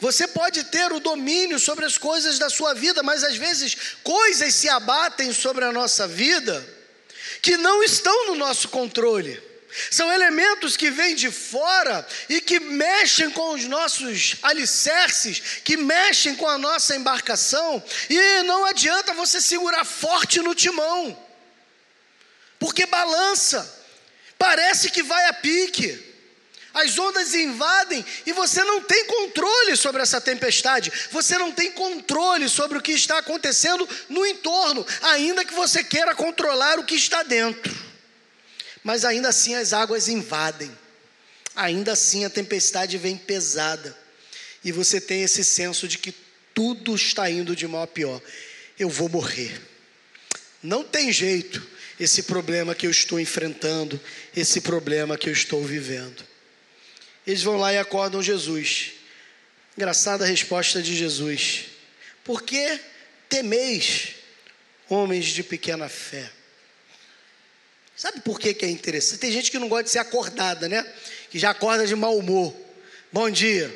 [0.00, 4.54] Você pode ter o domínio sobre as coisas da sua vida, mas às vezes coisas
[4.54, 6.64] se abatem sobre a nossa vida
[7.42, 9.42] que não estão no nosso controle.
[9.90, 16.34] São elementos que vêm de fora e que mexem com os nossos alicerces, que mexem
[16.36, 21.16] com a nossa embarcação, e não adianta você segurar forte no timão,
[22.58, 23.84] porque balança,
[24.38, 26.07] parece que vai a pique
[26.80, 32.48] as ondas invadem e você não tem controle sobre essa tempestade, você não tem controle
[32.48, 37.22] sobre o que está acontecendo no entorno, ainda que você queira controlar o que está
[37.22, 37.74] dentro.
[38.84, 40.70] Mas ainda assim as águas invadem,
[41.54, 43.96] ainda assim a tempestade vem pesada,
[44.64, 46.14] e você tem esse senso de que
[46.54, 48.20] tudo está indo de mal a pior.
[48.78, 49.60] Eu vou morrer.
[50.62, 51.64] Não tem jeito
[51.98, 54.00] esse problema que eu estou enfrentando,
[54.36, 56.27] esse problema que eu estou vivendo.
[57.28, 58.92] Eles vão lá e acordam Jesus.
[59.76, 61.66] Engraçada a resposta de Jesus.
[62.24, 62.80] Por que
[63.28, 64.14] temeis,
[64.88, 66.30] homens de pequena fé?
[67.94, 69.20] Sabe por que, que é interessante?
[69.20, 70.90] Tem gente que não gosta de ser acordada, né?
[71.28, 72.56] Que já acorda de mau humor.
[73.12, 73.70] Bom dia.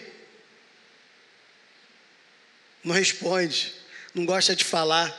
[2.82, 3.74] Não responde,
[4.14, 5.14] não gosta de falar.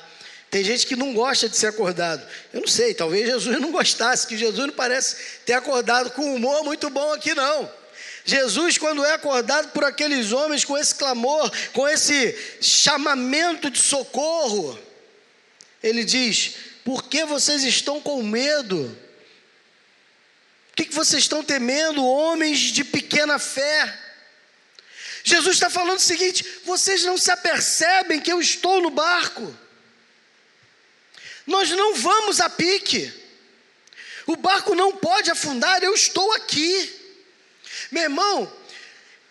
[0.50, 2.28] Tem gente que não gosta de ser acordado.
[2.52, 6.36] Eu não sei, talvez Jesus não gostasse, que Jesus não parece ter acordado com um
[6.36, 7.83] humor muito bom aqui, não.
[8.26, 14.80] Jesus, quando é acordado por aqueles homens com esse clamor, com esse chamamento de socorro,
[15.82, 16.56] ele diz:
[16.86, 18.98] Por que vocês estão com medo?
[20.72, 24.00] O que, vocês estão temendo, homens de pequena fé?
[25.24, 29.56] Jesus está falando o seguinte: vocês não se apercebem que eu estou no barco,
[31.46, 33.14] nós não vamos a pique,
[34.26, 37.03] o barco não pode afundar, eu estou aqui.
[37.94, 38.52] Meu irmão,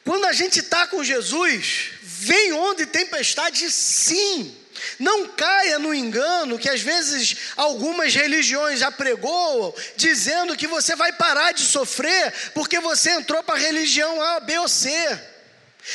[0.05, 4.57] quando a gente está com Jesus, vem onda e tempestade, sim.
[5.01, 11.12] Não caia no engano que às vezes algumas religiões já pregou, dizendo que você vai
[11.12, 14.90] parar de sofrer porque você entrou para a religião A, B ou C.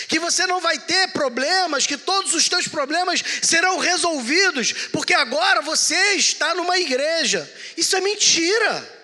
[0.09, 5.61] Que você não vai ter problemas, que todos os teus problemas serão resolvidos, porque agora
[5.61, 7.49] você está numa igreja.
[7.77, 8.97] Isso é mentira.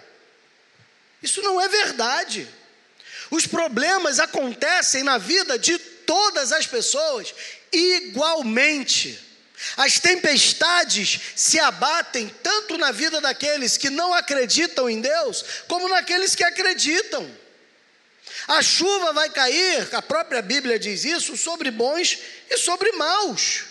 [1.21, 2.45] Isso não é verdade.
[3.34, 7.34] Os problemas acontecem na vida de todas as pessoas
[7.72, 9.19] igualmente.
[9.76, 16.36] As tempestades se abatem tanto na vida daqueles que não acreditam em Deus, como naqueles
[16.36, 17.28] que acreditam.
[18.48, 22.19] A chuva vai cair, a própria Bíblia diz isso, sobre bons
[22.52, 23.63] e sobre maus.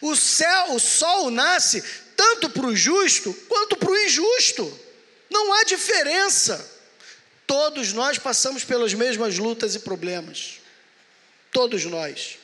[0.00, 1.84] O céu, o sol nasce
[2.16, 4.80] tanto para o justo quanto para o injusto.
[5.28, 6.69] Não há diferença.
[7.50, 10.60] Todos nós passamos pelas mesmas lutas e problemas.
[11.50, 12.38] Todos nós.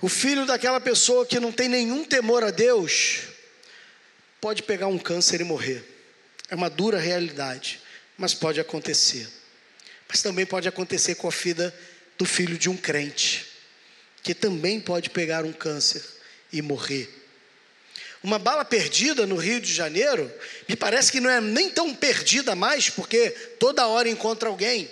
[0.00, 3.20] O filho daquela pessoa que não tem nenhum temor a Deus
[4.40, 5.84] pode pegar um câncer e morrer.
[6.50, 7.80] É uma dura realidade,
[8.18, 9.28] mas pode acontecer.
[10.08, 11.72] Mas também pode acontecer com a vida
[12.18, 13.46] do filho de um crente,
[14.20, 16.02] que também pode pegar um câncer
[16.52, 17.21] e morrer.
[18.22, 20.32] Uma bala perdida no Rio de Janeiro,
[20.68, 24.88] me parece que não é nem tão perdida mais, porque toda hora encontra alguém.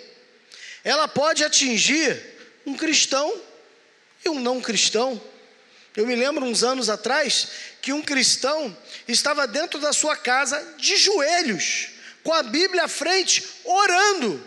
[0.83, 2.21] Ela pode atingir
[2.65, 3.33] um cristão
[4.25, 5.21] e um não cristão.
[5.95, 7.47] Eu me lembro uns anos atrás
[7.81, 8.75] que um cristão
[9.07, 11.89] estava dentro da sua casa de joelhos,
[12.23, 14.45] com a Bíblia à frente, orando,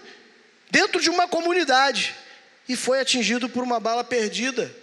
[0.70, 2.14] dentro de uma comunidade,
[2.68, 4.74] e foi atingido por uma bala perdida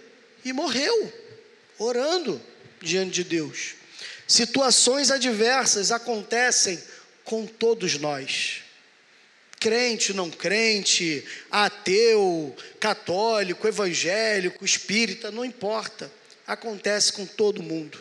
[0.44, 1.12] e morreu,
[1.78, 2.40] orando
[2.80, 3.81] diante de Deus.
[4.26, 6.82] Situações adversas acontecem
[7.24, 8.62] com todos nós
[9.62, 16.10] crente, não crente, ateu, católico, evangélico, espírita, não importa.
[16.44, 17.96] Acontece com todo mundo.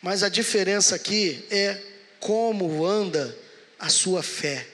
[0.00, 1.82] Mas a diferença aqui é
[2.20, 3.36] como anda
[3.76, 4.64] a sua fé.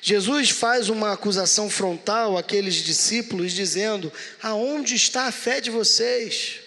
[0.00, 6.60] Jesus faz uma acusação frontal àqueles discípulos, dizendo: Aonde está a fé de vocês?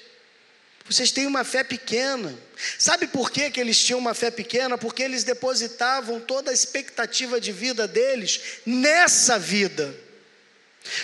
[0.87, 2.37] Vocês têm uma fé pequena.
[2.77, 4.77] Sabe por que, que eles tinham uma fé pequena?
[4.77, 9.95] Porque eles depositavam toda a expectativa de vida deles nessa vida.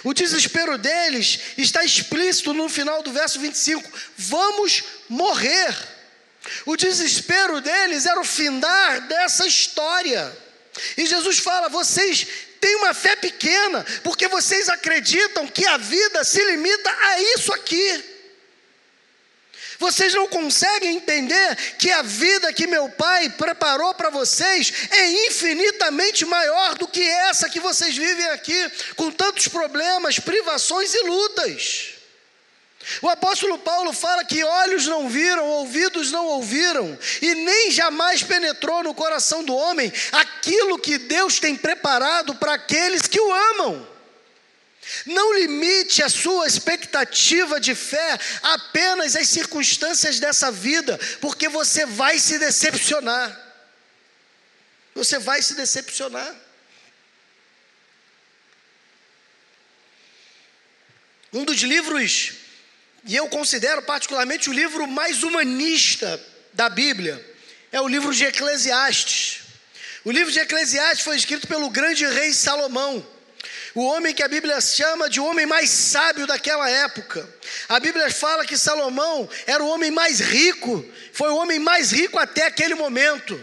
[0.03, 5.75] O desespero deles está explícito no final do verso 25: vamos morrer.
[6.65, 10.31] O desespero deles era o findar dessa história.
[10.95, 12.27] E Jesus fala: vocês
[12.59, 18.20] têm uma fé pequena, porque vocês acreditam que a vida se limita a isso aqui.
[19.81, 26.23] Vocês não conseguem entender que a vida que meu pai preparou para vocês é infinitamente
[26.23, 31.93] maior do que essa que vocês vivem aqui, com tantos problemas, privações e lutas.
[33.01, 38.83] O apóstolo Paulo fala que olhos não viram, ouvidos não ouviram, e nem jamais penetrou
[38.83, 43.90] no coração do homem aquilo que Deus tem preparado para aqueles que o amam.
[45.05, 52.17] Não limite a sua expectativa de fé apenas às circunstâncias dessa vida, porque você vai
[52.19, 53.39] se decepcionar.
[54.95, 56.35] Você vai se decepcionar.
[61.31, 62.33] Um dos livros,
[63.05, 66.21] e eu considero particularmente o livro mais humanista
[66.53, 67.25] da Bíblia,
[67.71, 69.43] é o livro de Eclesiastes.
[70.03, 73.07] O livro de Eclesiastes foi escrito pelo grande rei Salomão
[73.73, 77.27] o homem que a Bíblia chama de homem mais sábio daquela época.
[77.69, 82.19] A Bíblia fala que Salomão era o homem mais rico, foi o homem mais rico
[82.19, 83.39] até aquele momento,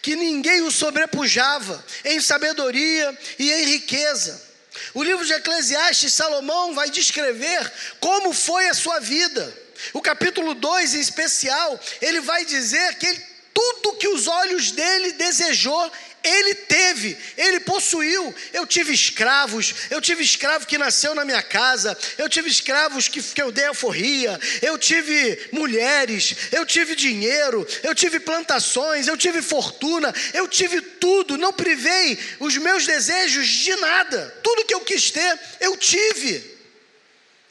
[0.00, 4.46] que ninguém o sobrepujava em sabedoria e em riqueza.
[4.94, 9.66] O livro de Eclesiastes, Salomão vai descrever como foi a sua vida.
[9.92, 13.22] O capítulo 2 em especial, ele vai dizer que ele,
[13.52, 15.90] tudo que os olhos dele desejou,
[16.26, 18.34] ele teve, ele possuiu.
[18.52, 23.22] Eu tive escravos, eu tive escravo que nasceu na minha casa, eu tive escravos que,
[23.22, 29.40] que eu dei alforria, eu tive mulheres, eu tive dinheiro, eu tive plantações, eu tive
[29.40, 34.34] fortuna, eu tive tudo, não privei os meus desejos de nada.
[34.42, 36.56] Tudo que eu quis ter, eu tive.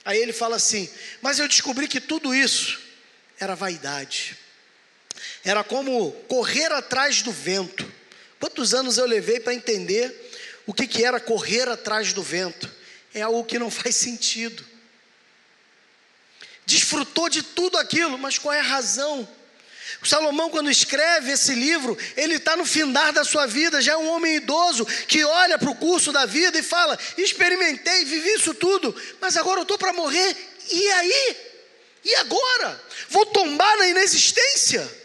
[0.03, 0.89] Aí ele fala assim:
[1.21, 2.79] Mas eu descobri que tudo isso
[3.39, 4.37] era vaidade,
[5.43, 7.94] era como correr atrás do vento.
[8.39, 10.13] Quantos anos eu levei para entender
[10.65, 12.71] o que, que era correr atrás do vento?
[13.13, 14.65] É algo que não faz sentido.
[16.65, 19.27] Desfrutou de tudo aquilo, mas qual é a razão?
[20.01, 23.97] O Salomão, quando escreve esse livro, ele está no findar da sua vida, já é
[23.97, 28.53] um homem idoso que olha para o curso da vida e fala: experimentei, vivi isso
[28.53, 30.35] tudo, mas agora eu estou para morrer,
[30.71, 31.37] e aí?
[32.03, 32.83] E agora?
[33.09, 35.04] Vou tombar na inexistência?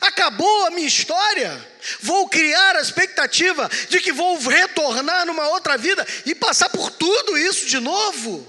[0.00, 1.66] Acabou a minha história.
[2.00, 7.36] Vou criar a expectativa de que vou retornar numa outra vida e passar por tudo
[7.36, 8.46] isso de novo.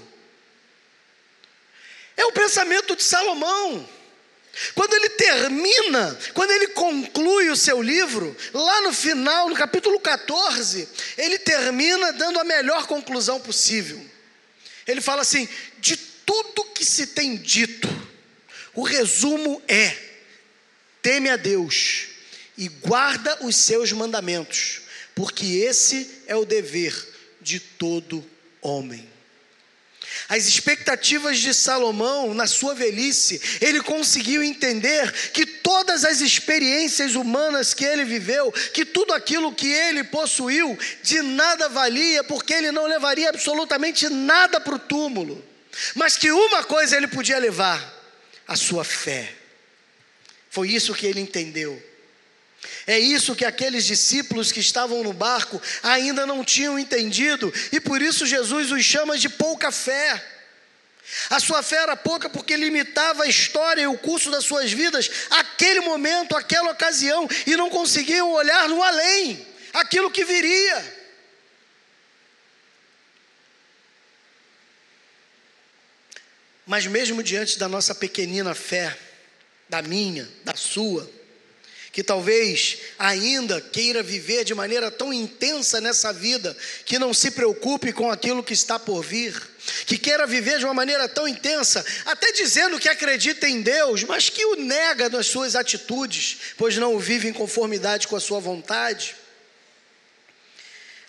[2.16, 3.88] É o pensamento de Salomão.
[4.74, 10.88] Quando ele termina, quando ele conclui o seu livro, lá no final, no capítulo 14,
[11.16, 14.04] ele termina dando a melhor conclusão possível.
[14.86, 15.48] Ele fala assim:
[15.78, 17.88] de tudo que se tem dito,
[18.74, 20.09] o resumo é
[21.02, 22.08] teme a Deus
[22.56, 24.82] e guarda os seus mandamentos,
[25.14, 26.94] porque esse é o dever
[27.40, 28.24] de todo
[28.60, 29.08] homem.
[30.28, 37.72] as expectativas de Salomão na sua velhice, ele conseguiu entender que todas as experiências humanas
[37.72, 42.86] que ele viveu, que tudo aquilo que ele possuiu, de nada valia, porque ele não
[42.86, 45.42] levaria absolutamente nada para o túmulo,
[45.94, 47.80] mas que uma coisa ele podia levar:
[48.46, 49.39] a sua fé.
[50.50, 51.80] Foi isso que ele entendeu.
[52.86, 58.02] É isso que aqueles discípulos que estavam no barco ainda não tinham entendido, e por
[58.02, 60.22] isso Jesus os chama de pouca fé.
[61.30, 65.10] A sua fé era pouca porque limitava a história e o curso das suas vidas
[65.30, 71.00] aquele momento, aquela ocasião, e não conseguiam olhar no além, aquilo que viria.
[76.66, 78.96] Mas mesmo diante da nossa pequenina fé,
[79.70, 81.08] da minha, da sua,
[81.92, 87.92] que talvez ainda queira viver de maneira tão intensa nessa vida, que não se preocupe
[87.92, 89.40] com aquilo que está por vir,
[89.86, 94.28] que queira viver de uma maneira tão intensa, até dizendo que acredita em Deus, mas
[94.28, 98.40] que o nega nas suas atitudes, pois não o vive em conformidade com a sua
[98.40, 99.16] vontade.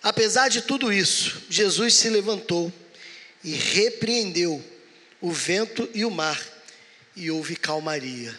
[0.02, 2.74] Apesar de tudo isso, Jesus se levantou
[3.44, 4.64] e repreendeu
[5.20, 6.42] o vento e o mar,
[7.16, 8.36] e houve calmaria.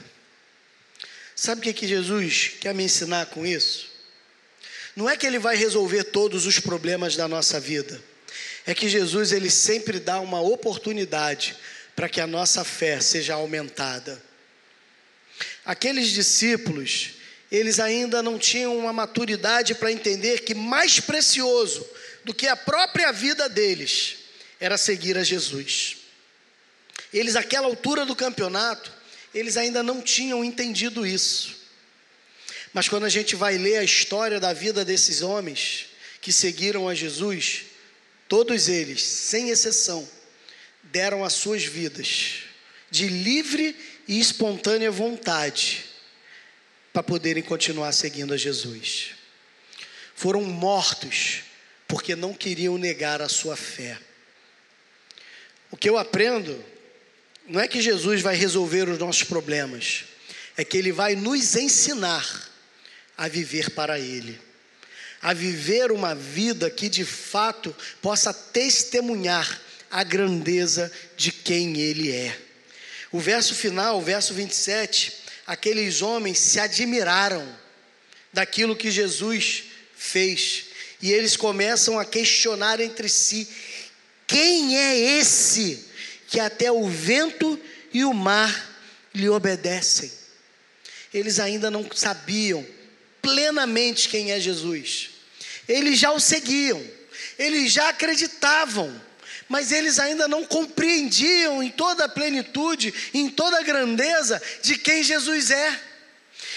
[1.43, 3.89] Sabe o que, que Jesus quer me ensinar com isso?
[4.95, 8.01] Não é que ele vai resolver todos os problemas da nossa vida.
[8.65, 11.57] É que Jesus ele sempre dá uma oportunidade
[11.97, 14.23] para que a nossa fé seja aumentada.
[15.65, 17.15] Aqueles discípulos,
[17.51, 21.85] eles ainda não tinham uma maturidade para entender que mais precioso
[22.25, 24.15] do que a própria vida deles
[24.61, 25.97] era seguir a Jesus.
[27.13, 29.02] Eles, àquela altura do campeonato,
[29.35, 31.57] eles ainda não tinham entendido isso.
[32.73, 35.87] Mas quando a gente vai ler a história da vida desses homens
[36.21, 37.65] que seguiram a Jesus,
[38.29, 40.09] todos eles, sem exceção,
[40.85, 42.45] deram as suas vidas
[42.91, 43.77] de livre
[44.07, 45.85] e espontânea vontade
[46.93, 49.13] para poderem continuar seguindo a Jesus.
[50.15, 51.43] Foram mortos
[51.89, 53.99] porque não queriam negar a sua fé.
[55.71, 56.63] O que eu aprendo
[57.47, 60.05] não é que Jesus vai resolver os nossos problemas,
[60.57, 62.51] é que Ele vai nos ensinar
[63.17, 64.41] a viver para Ele,
[65.21, 72.39] a viver uma vida que de fato possa testemunhar a grandeza de quem Ele é.
[73.11, 75.13] O verso final, o verso 27,
[75.47, 77.47] aqueles homens se admiraram
[78.33, 79.65] daquilo que Jesus
[79.95, 80.65] fez,
[81.01, 83.47] e eles começam a questionar entre si:
[84.27, 85.92] quem é esse?
[86.33, 87.61] Que até o vento
[87.93, 88.71] e o mar
[89.15, 90.11] lhe obedecem.
[91.13, 92.67] Eles ainda não sabiam
[93.21, 95.11] plenamente quem é Jesus.
[95.69, 96.83] Eles já o seguiam,
[97.39, 98.99] eles já acreditavam,
[99.47, 105.05] mas eles ainda não compreendiam em toda a plenitude, em toda a grandeza de quem
[105.05, 105.81] Jesus é.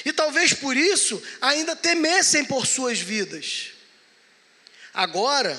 [0.06, 3.72] E talvez por isso ainda temessem por suas vidas.
[4.94, 5.54] Agora,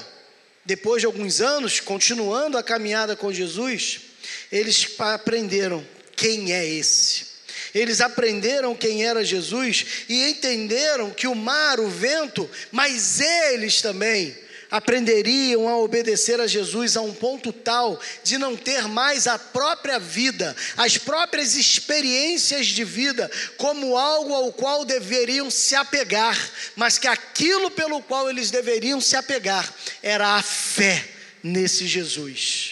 [0.65, 4.06] depois de alguns anos, continuando a caminhada com Jesus,
[4.51, 7.37] eles aprenderam quem é esse.
[7.75, 14.35] Eles aprenderam quem era Jesus e entenderam que o mar, o vento, mas eles também
[14.71, 19.99] aprenderiam a obedecer a Jesus a um ponto tal de não ter mais a própria
[19.99, 26.37] vida, as próprias experiências de vida como algo ao qual deveriam se apegar,
[26.75, 29.73] mas que aquilo pelo qual eles deveriam se apegar
[30.03, 31.07] era a fé
[31.43, 32.66] nesse Jesus.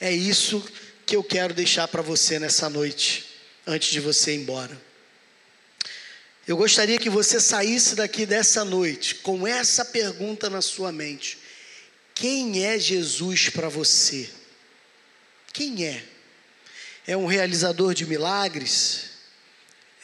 [0.00, 0.64] É isso
[1.04, 3.26] que eu quero deixar para você nessa noite,
[3.66, 4.80] antes de você ir embora.
[6.48, 11.36] Eu gostaria que você saísse daqui dessa noite com essa pergunta na sua mente:
[12.14, 14.30] Quem é Jesus para você?
[15.52, 16.02] Quem é?
[17.06, 19.10] É um realizador de milagres?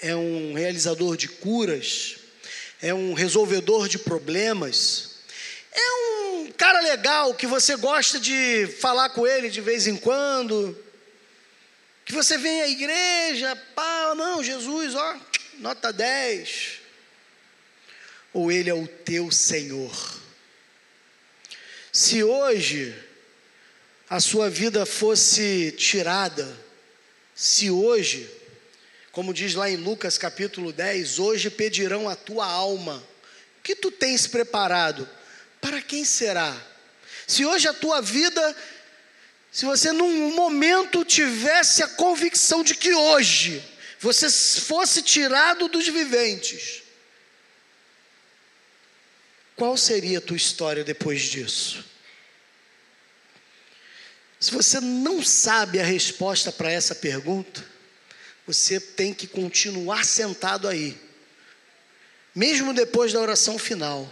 [0.03, 2.17] É um realizador de curas?
[2.83, 5.17] É um resolvedor de problemas?
[5.73, 6.16] É um
[6.57, 10.77] cara legal que você gosta de falar com ele de vez em quando?
[12.05, 15.17] Que você vem à igreja, pá, não, Jesus, ó,
[15.59, 16.81] nota 10.
[18.33, 19.93] Ou Ele é o teu Senhor.
[21.93, 22.95] Se hoje
[24.09, 26.47] a sua vida fosse tirada,
[27.35, 28.31] se hoje,
[29.11, 33.03] como diz lá em Lucas capítulo 10, hoje pedirão a tua alma,
[33.59, 35.09] o que tu tens preparado?
[35.67, 36.57] Para quem será?
[37.27, 38.57] Se hoje a tua vida
[39.51, 43.65] se você num momento tivesse a convicção de que hoje
[43.99, 46.85] você fosse tirado dos viventes,
[49.57, 51.85] qual seria a tua história depois disso?
[54.39, 57.67] Se você não sabe a resposta para essa pergunta,
[58.47, 60.97] você tem que continuar sentado aí,
[62.33, 64.09] mesmo depois da oração final,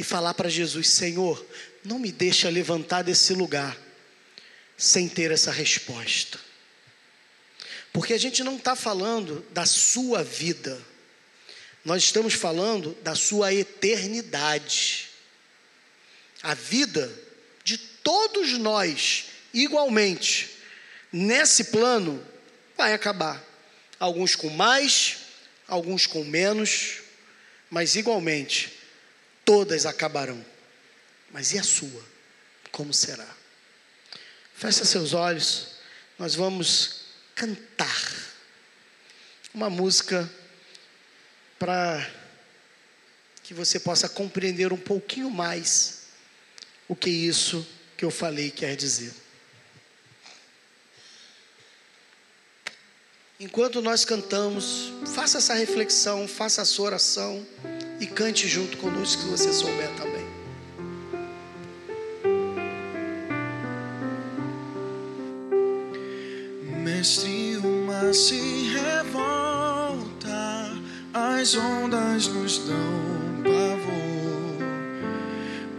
[0.00, 1.46] e falar para Jesus: Senhor,
[1.84, 3.76] não me deixa levantar desse lugar
[4.74, 6.40] sem ter essa resposta.
[7.92, 10.80] Porque a gente não está falando da sua vida,
[11.84, 15.10] nós estamos falando da sua eternidade.
[16.42, 17.12] A vida
[17.62, 20.48] de todos nós, igualmente,
[21.12, 22.26] nesse plano,
[22.74, 23.44] vai acabar.
[23.98, 25.18] Alguns com mais,
[25.68, 27.00] alguns com menos,
[27.68, 28.79] mas igualmente,
[29.50, 30.46] todas acabarão.
[31.32, 32.04] Mas e a sua?
[32.70, 33.26] Como será?
[34.54, 35.74] Feche seus olhos,
[36.16, 37.00] nós vamos
[37.34, 38.30] cantar
[39.52, 40.30] uma música
[41.58, 42.08] para
[43.42, 46.02] que você possa compreender um pouquinho mais
[46.86, 49.12] o que isso que eu falei quer dizer.
[53.40, 57.44] Enquanto nós cantamos, faça essa reflexão, faça a sua oração
[58.00, 60.24] e cante junto conosco se você souber também.
[66.82, 70.72] Mestre, o mar se revolta,
[71.12, 74.62] as ondas nos dão pavor,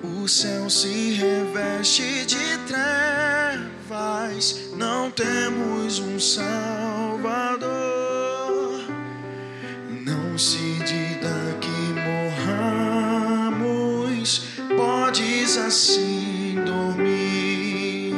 [0.04, 7.91] o céu se reveste de trevas, não temos um Salvador.
[15.52, 18.14] Podes assim dormir,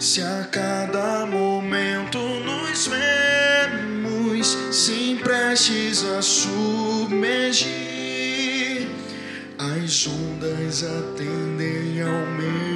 [0.00, 7.74] se a cada momento nos vemos, sim prestes a submergir.
[9.58, 12.73] As ondas atendem ao meu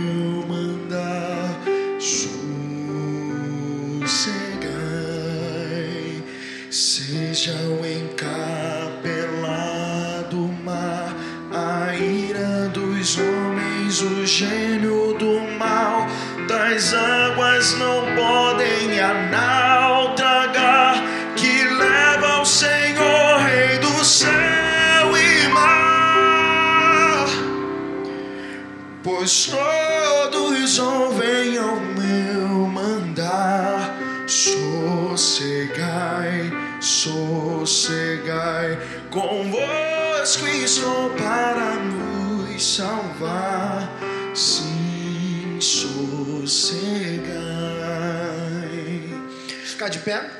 [49.88, 50.37] Ficar de pé.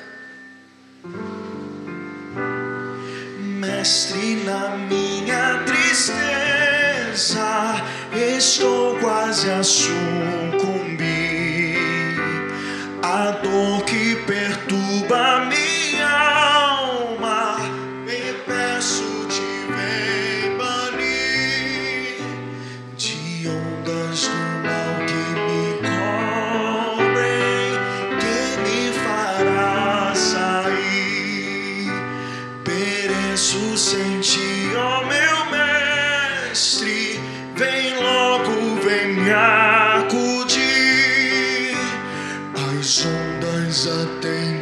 [43.78, 44.57] Ondas atendem ao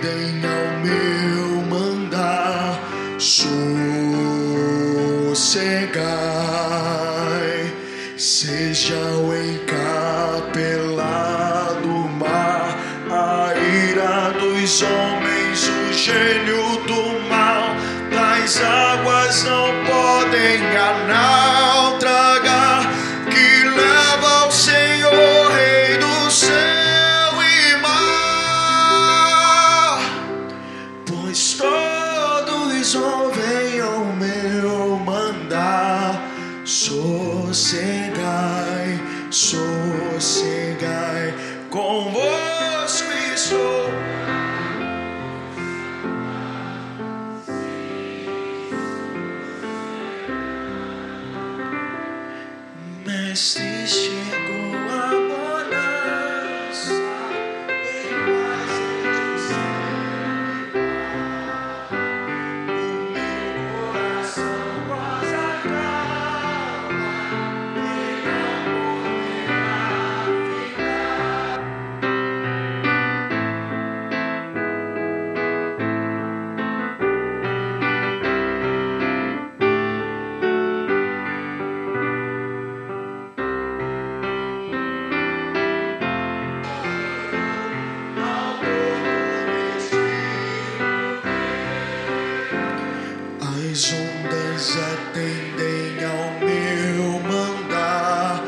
[94.76, 98.44] atendem ao meu mandar,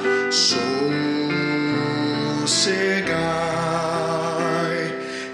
[2.45, 2.69] sossegai,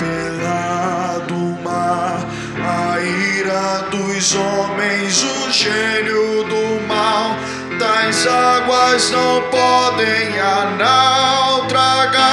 [1.64, 2.26] mar,
[2.68, 7.36] a ira dos homens, o gênio do mal,
[7.78, 12.29] das águas não podem que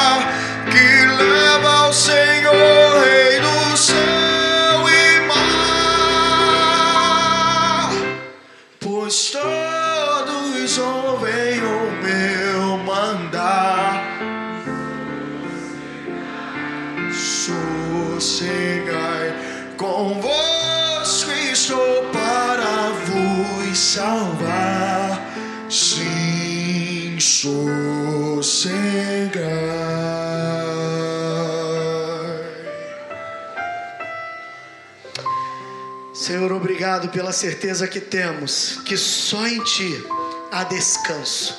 [37.16, 40.04] pela certeza que temos que só em Ti
[40.52, 41.56] há descanso,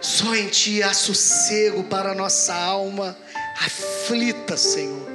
[0.00, 3.16] só em Ti há sossego para a nossa alma
[3.60, 5.08] aflita, Senhor.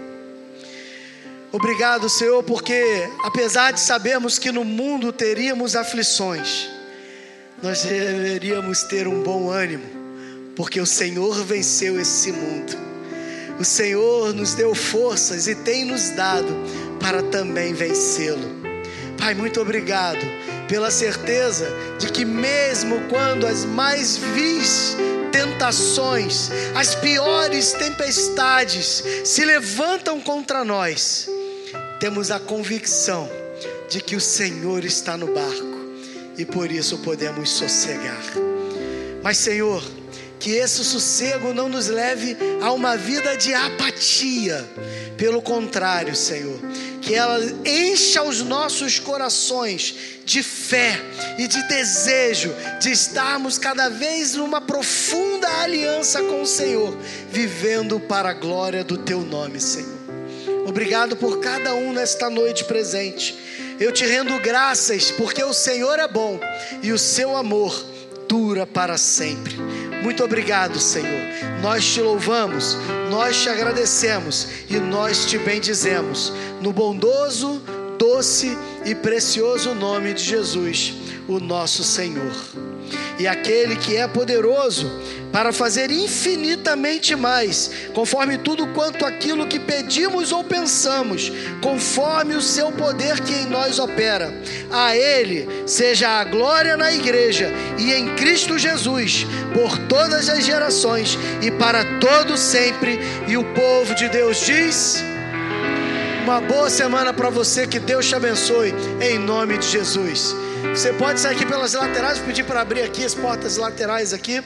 [1.51, 6.69] Obrigado, Senhor, porque apesar de sabermos que no mundo teríamos aflições,
[7.61, 9.83] nós deveríamos ter um bom ânimo,
[10.55, 12.73] porque o Senhor venceu esse mundo.
[13.59, 16.55] O Senhor nos deu forças e tem nos dado
[17.01, 18.64] para também vencê-lo.
[19.17, 20.19] Pai, muito obrigado
[20.67, 21.67] pela certeza
[21.99, 24.95] de que, mesmo quando as mais vis
[25.31, 31.29] tentações, as piores tempestades se levantam contra nós,
[31.99, 33.29] temos a convicção
[33.89, 35.75] de que o Senhor está no barco
[36.37, 38.21] e por isso podemos sossegar.
[39.23, 39.83] Mas, Senhor,
[40.39, 44.63] que esse sossego não nos leve a uma vida de apatia.
[45.17, 46.59] Pelo contrário, Senhor,
[47.05, 49.95] que ela encha os nossos corações
[50.25, 50.99] de fé
[51.37, 52.51] e de desejo
[52.81, 56.97] de estarmos cada vez numa profunda aliança com o Senhor,
[57.29, 59.93] vivendo para a glória do Teu nome, Senhor.
[60.65, 63.37] Obrigado por cada um nesta noite presente.
[63.79, 66.39] Eu te rendo graças porque o Senhor é bom
[66.81, 67.85] e o seu amor
[68.27, 69.55] dura para sempre.
[70.05, 71.19] Muito obrigado, Senhor.
[71.63, 72.77] Nós te louvamos,
[73.09, 76.31] nós te agradecemos e nós te bendizemos.
[76.61, 77.59] No bondoso,
[77.97, 80.93] doce e precioso nome de Jesus,
[81.27, 82.31] o nosso Senhor.
[83.17, 84.91] E aquele que é poderoso
[85.35, 91.29] para fazer infinitamente mais, conforme tudo quanto aquilo que pedimos ou pensamos,
[91.61, 94.33] conforme o seu poder que em nós opera.
[94.71, 101.19] A Ele seja a glória na igreja e em Cristo Jesus, por todas as gerações
[101.41, 102.97] e para todo sempre.
[103.27, 105.03] E o povo de Deus diz:
[106.23, 110.33] Uma boa semana para você, que Deus te abençoe, em nome de Jesus.
[110.71, 114.43] Você pode sair aqui pelas laterais, pedir para abrir aqui as portas laterais aqui.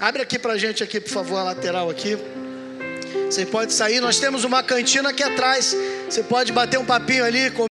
[0.00, 2.16] Abre aqui pra gente aqui, por favor, a lateral aqui.
[3.26, 5.76] Você pode sair, nós temos uma cantina aqui atrás.
[6.08, 7.67] Você pode bater um papinho ali, comer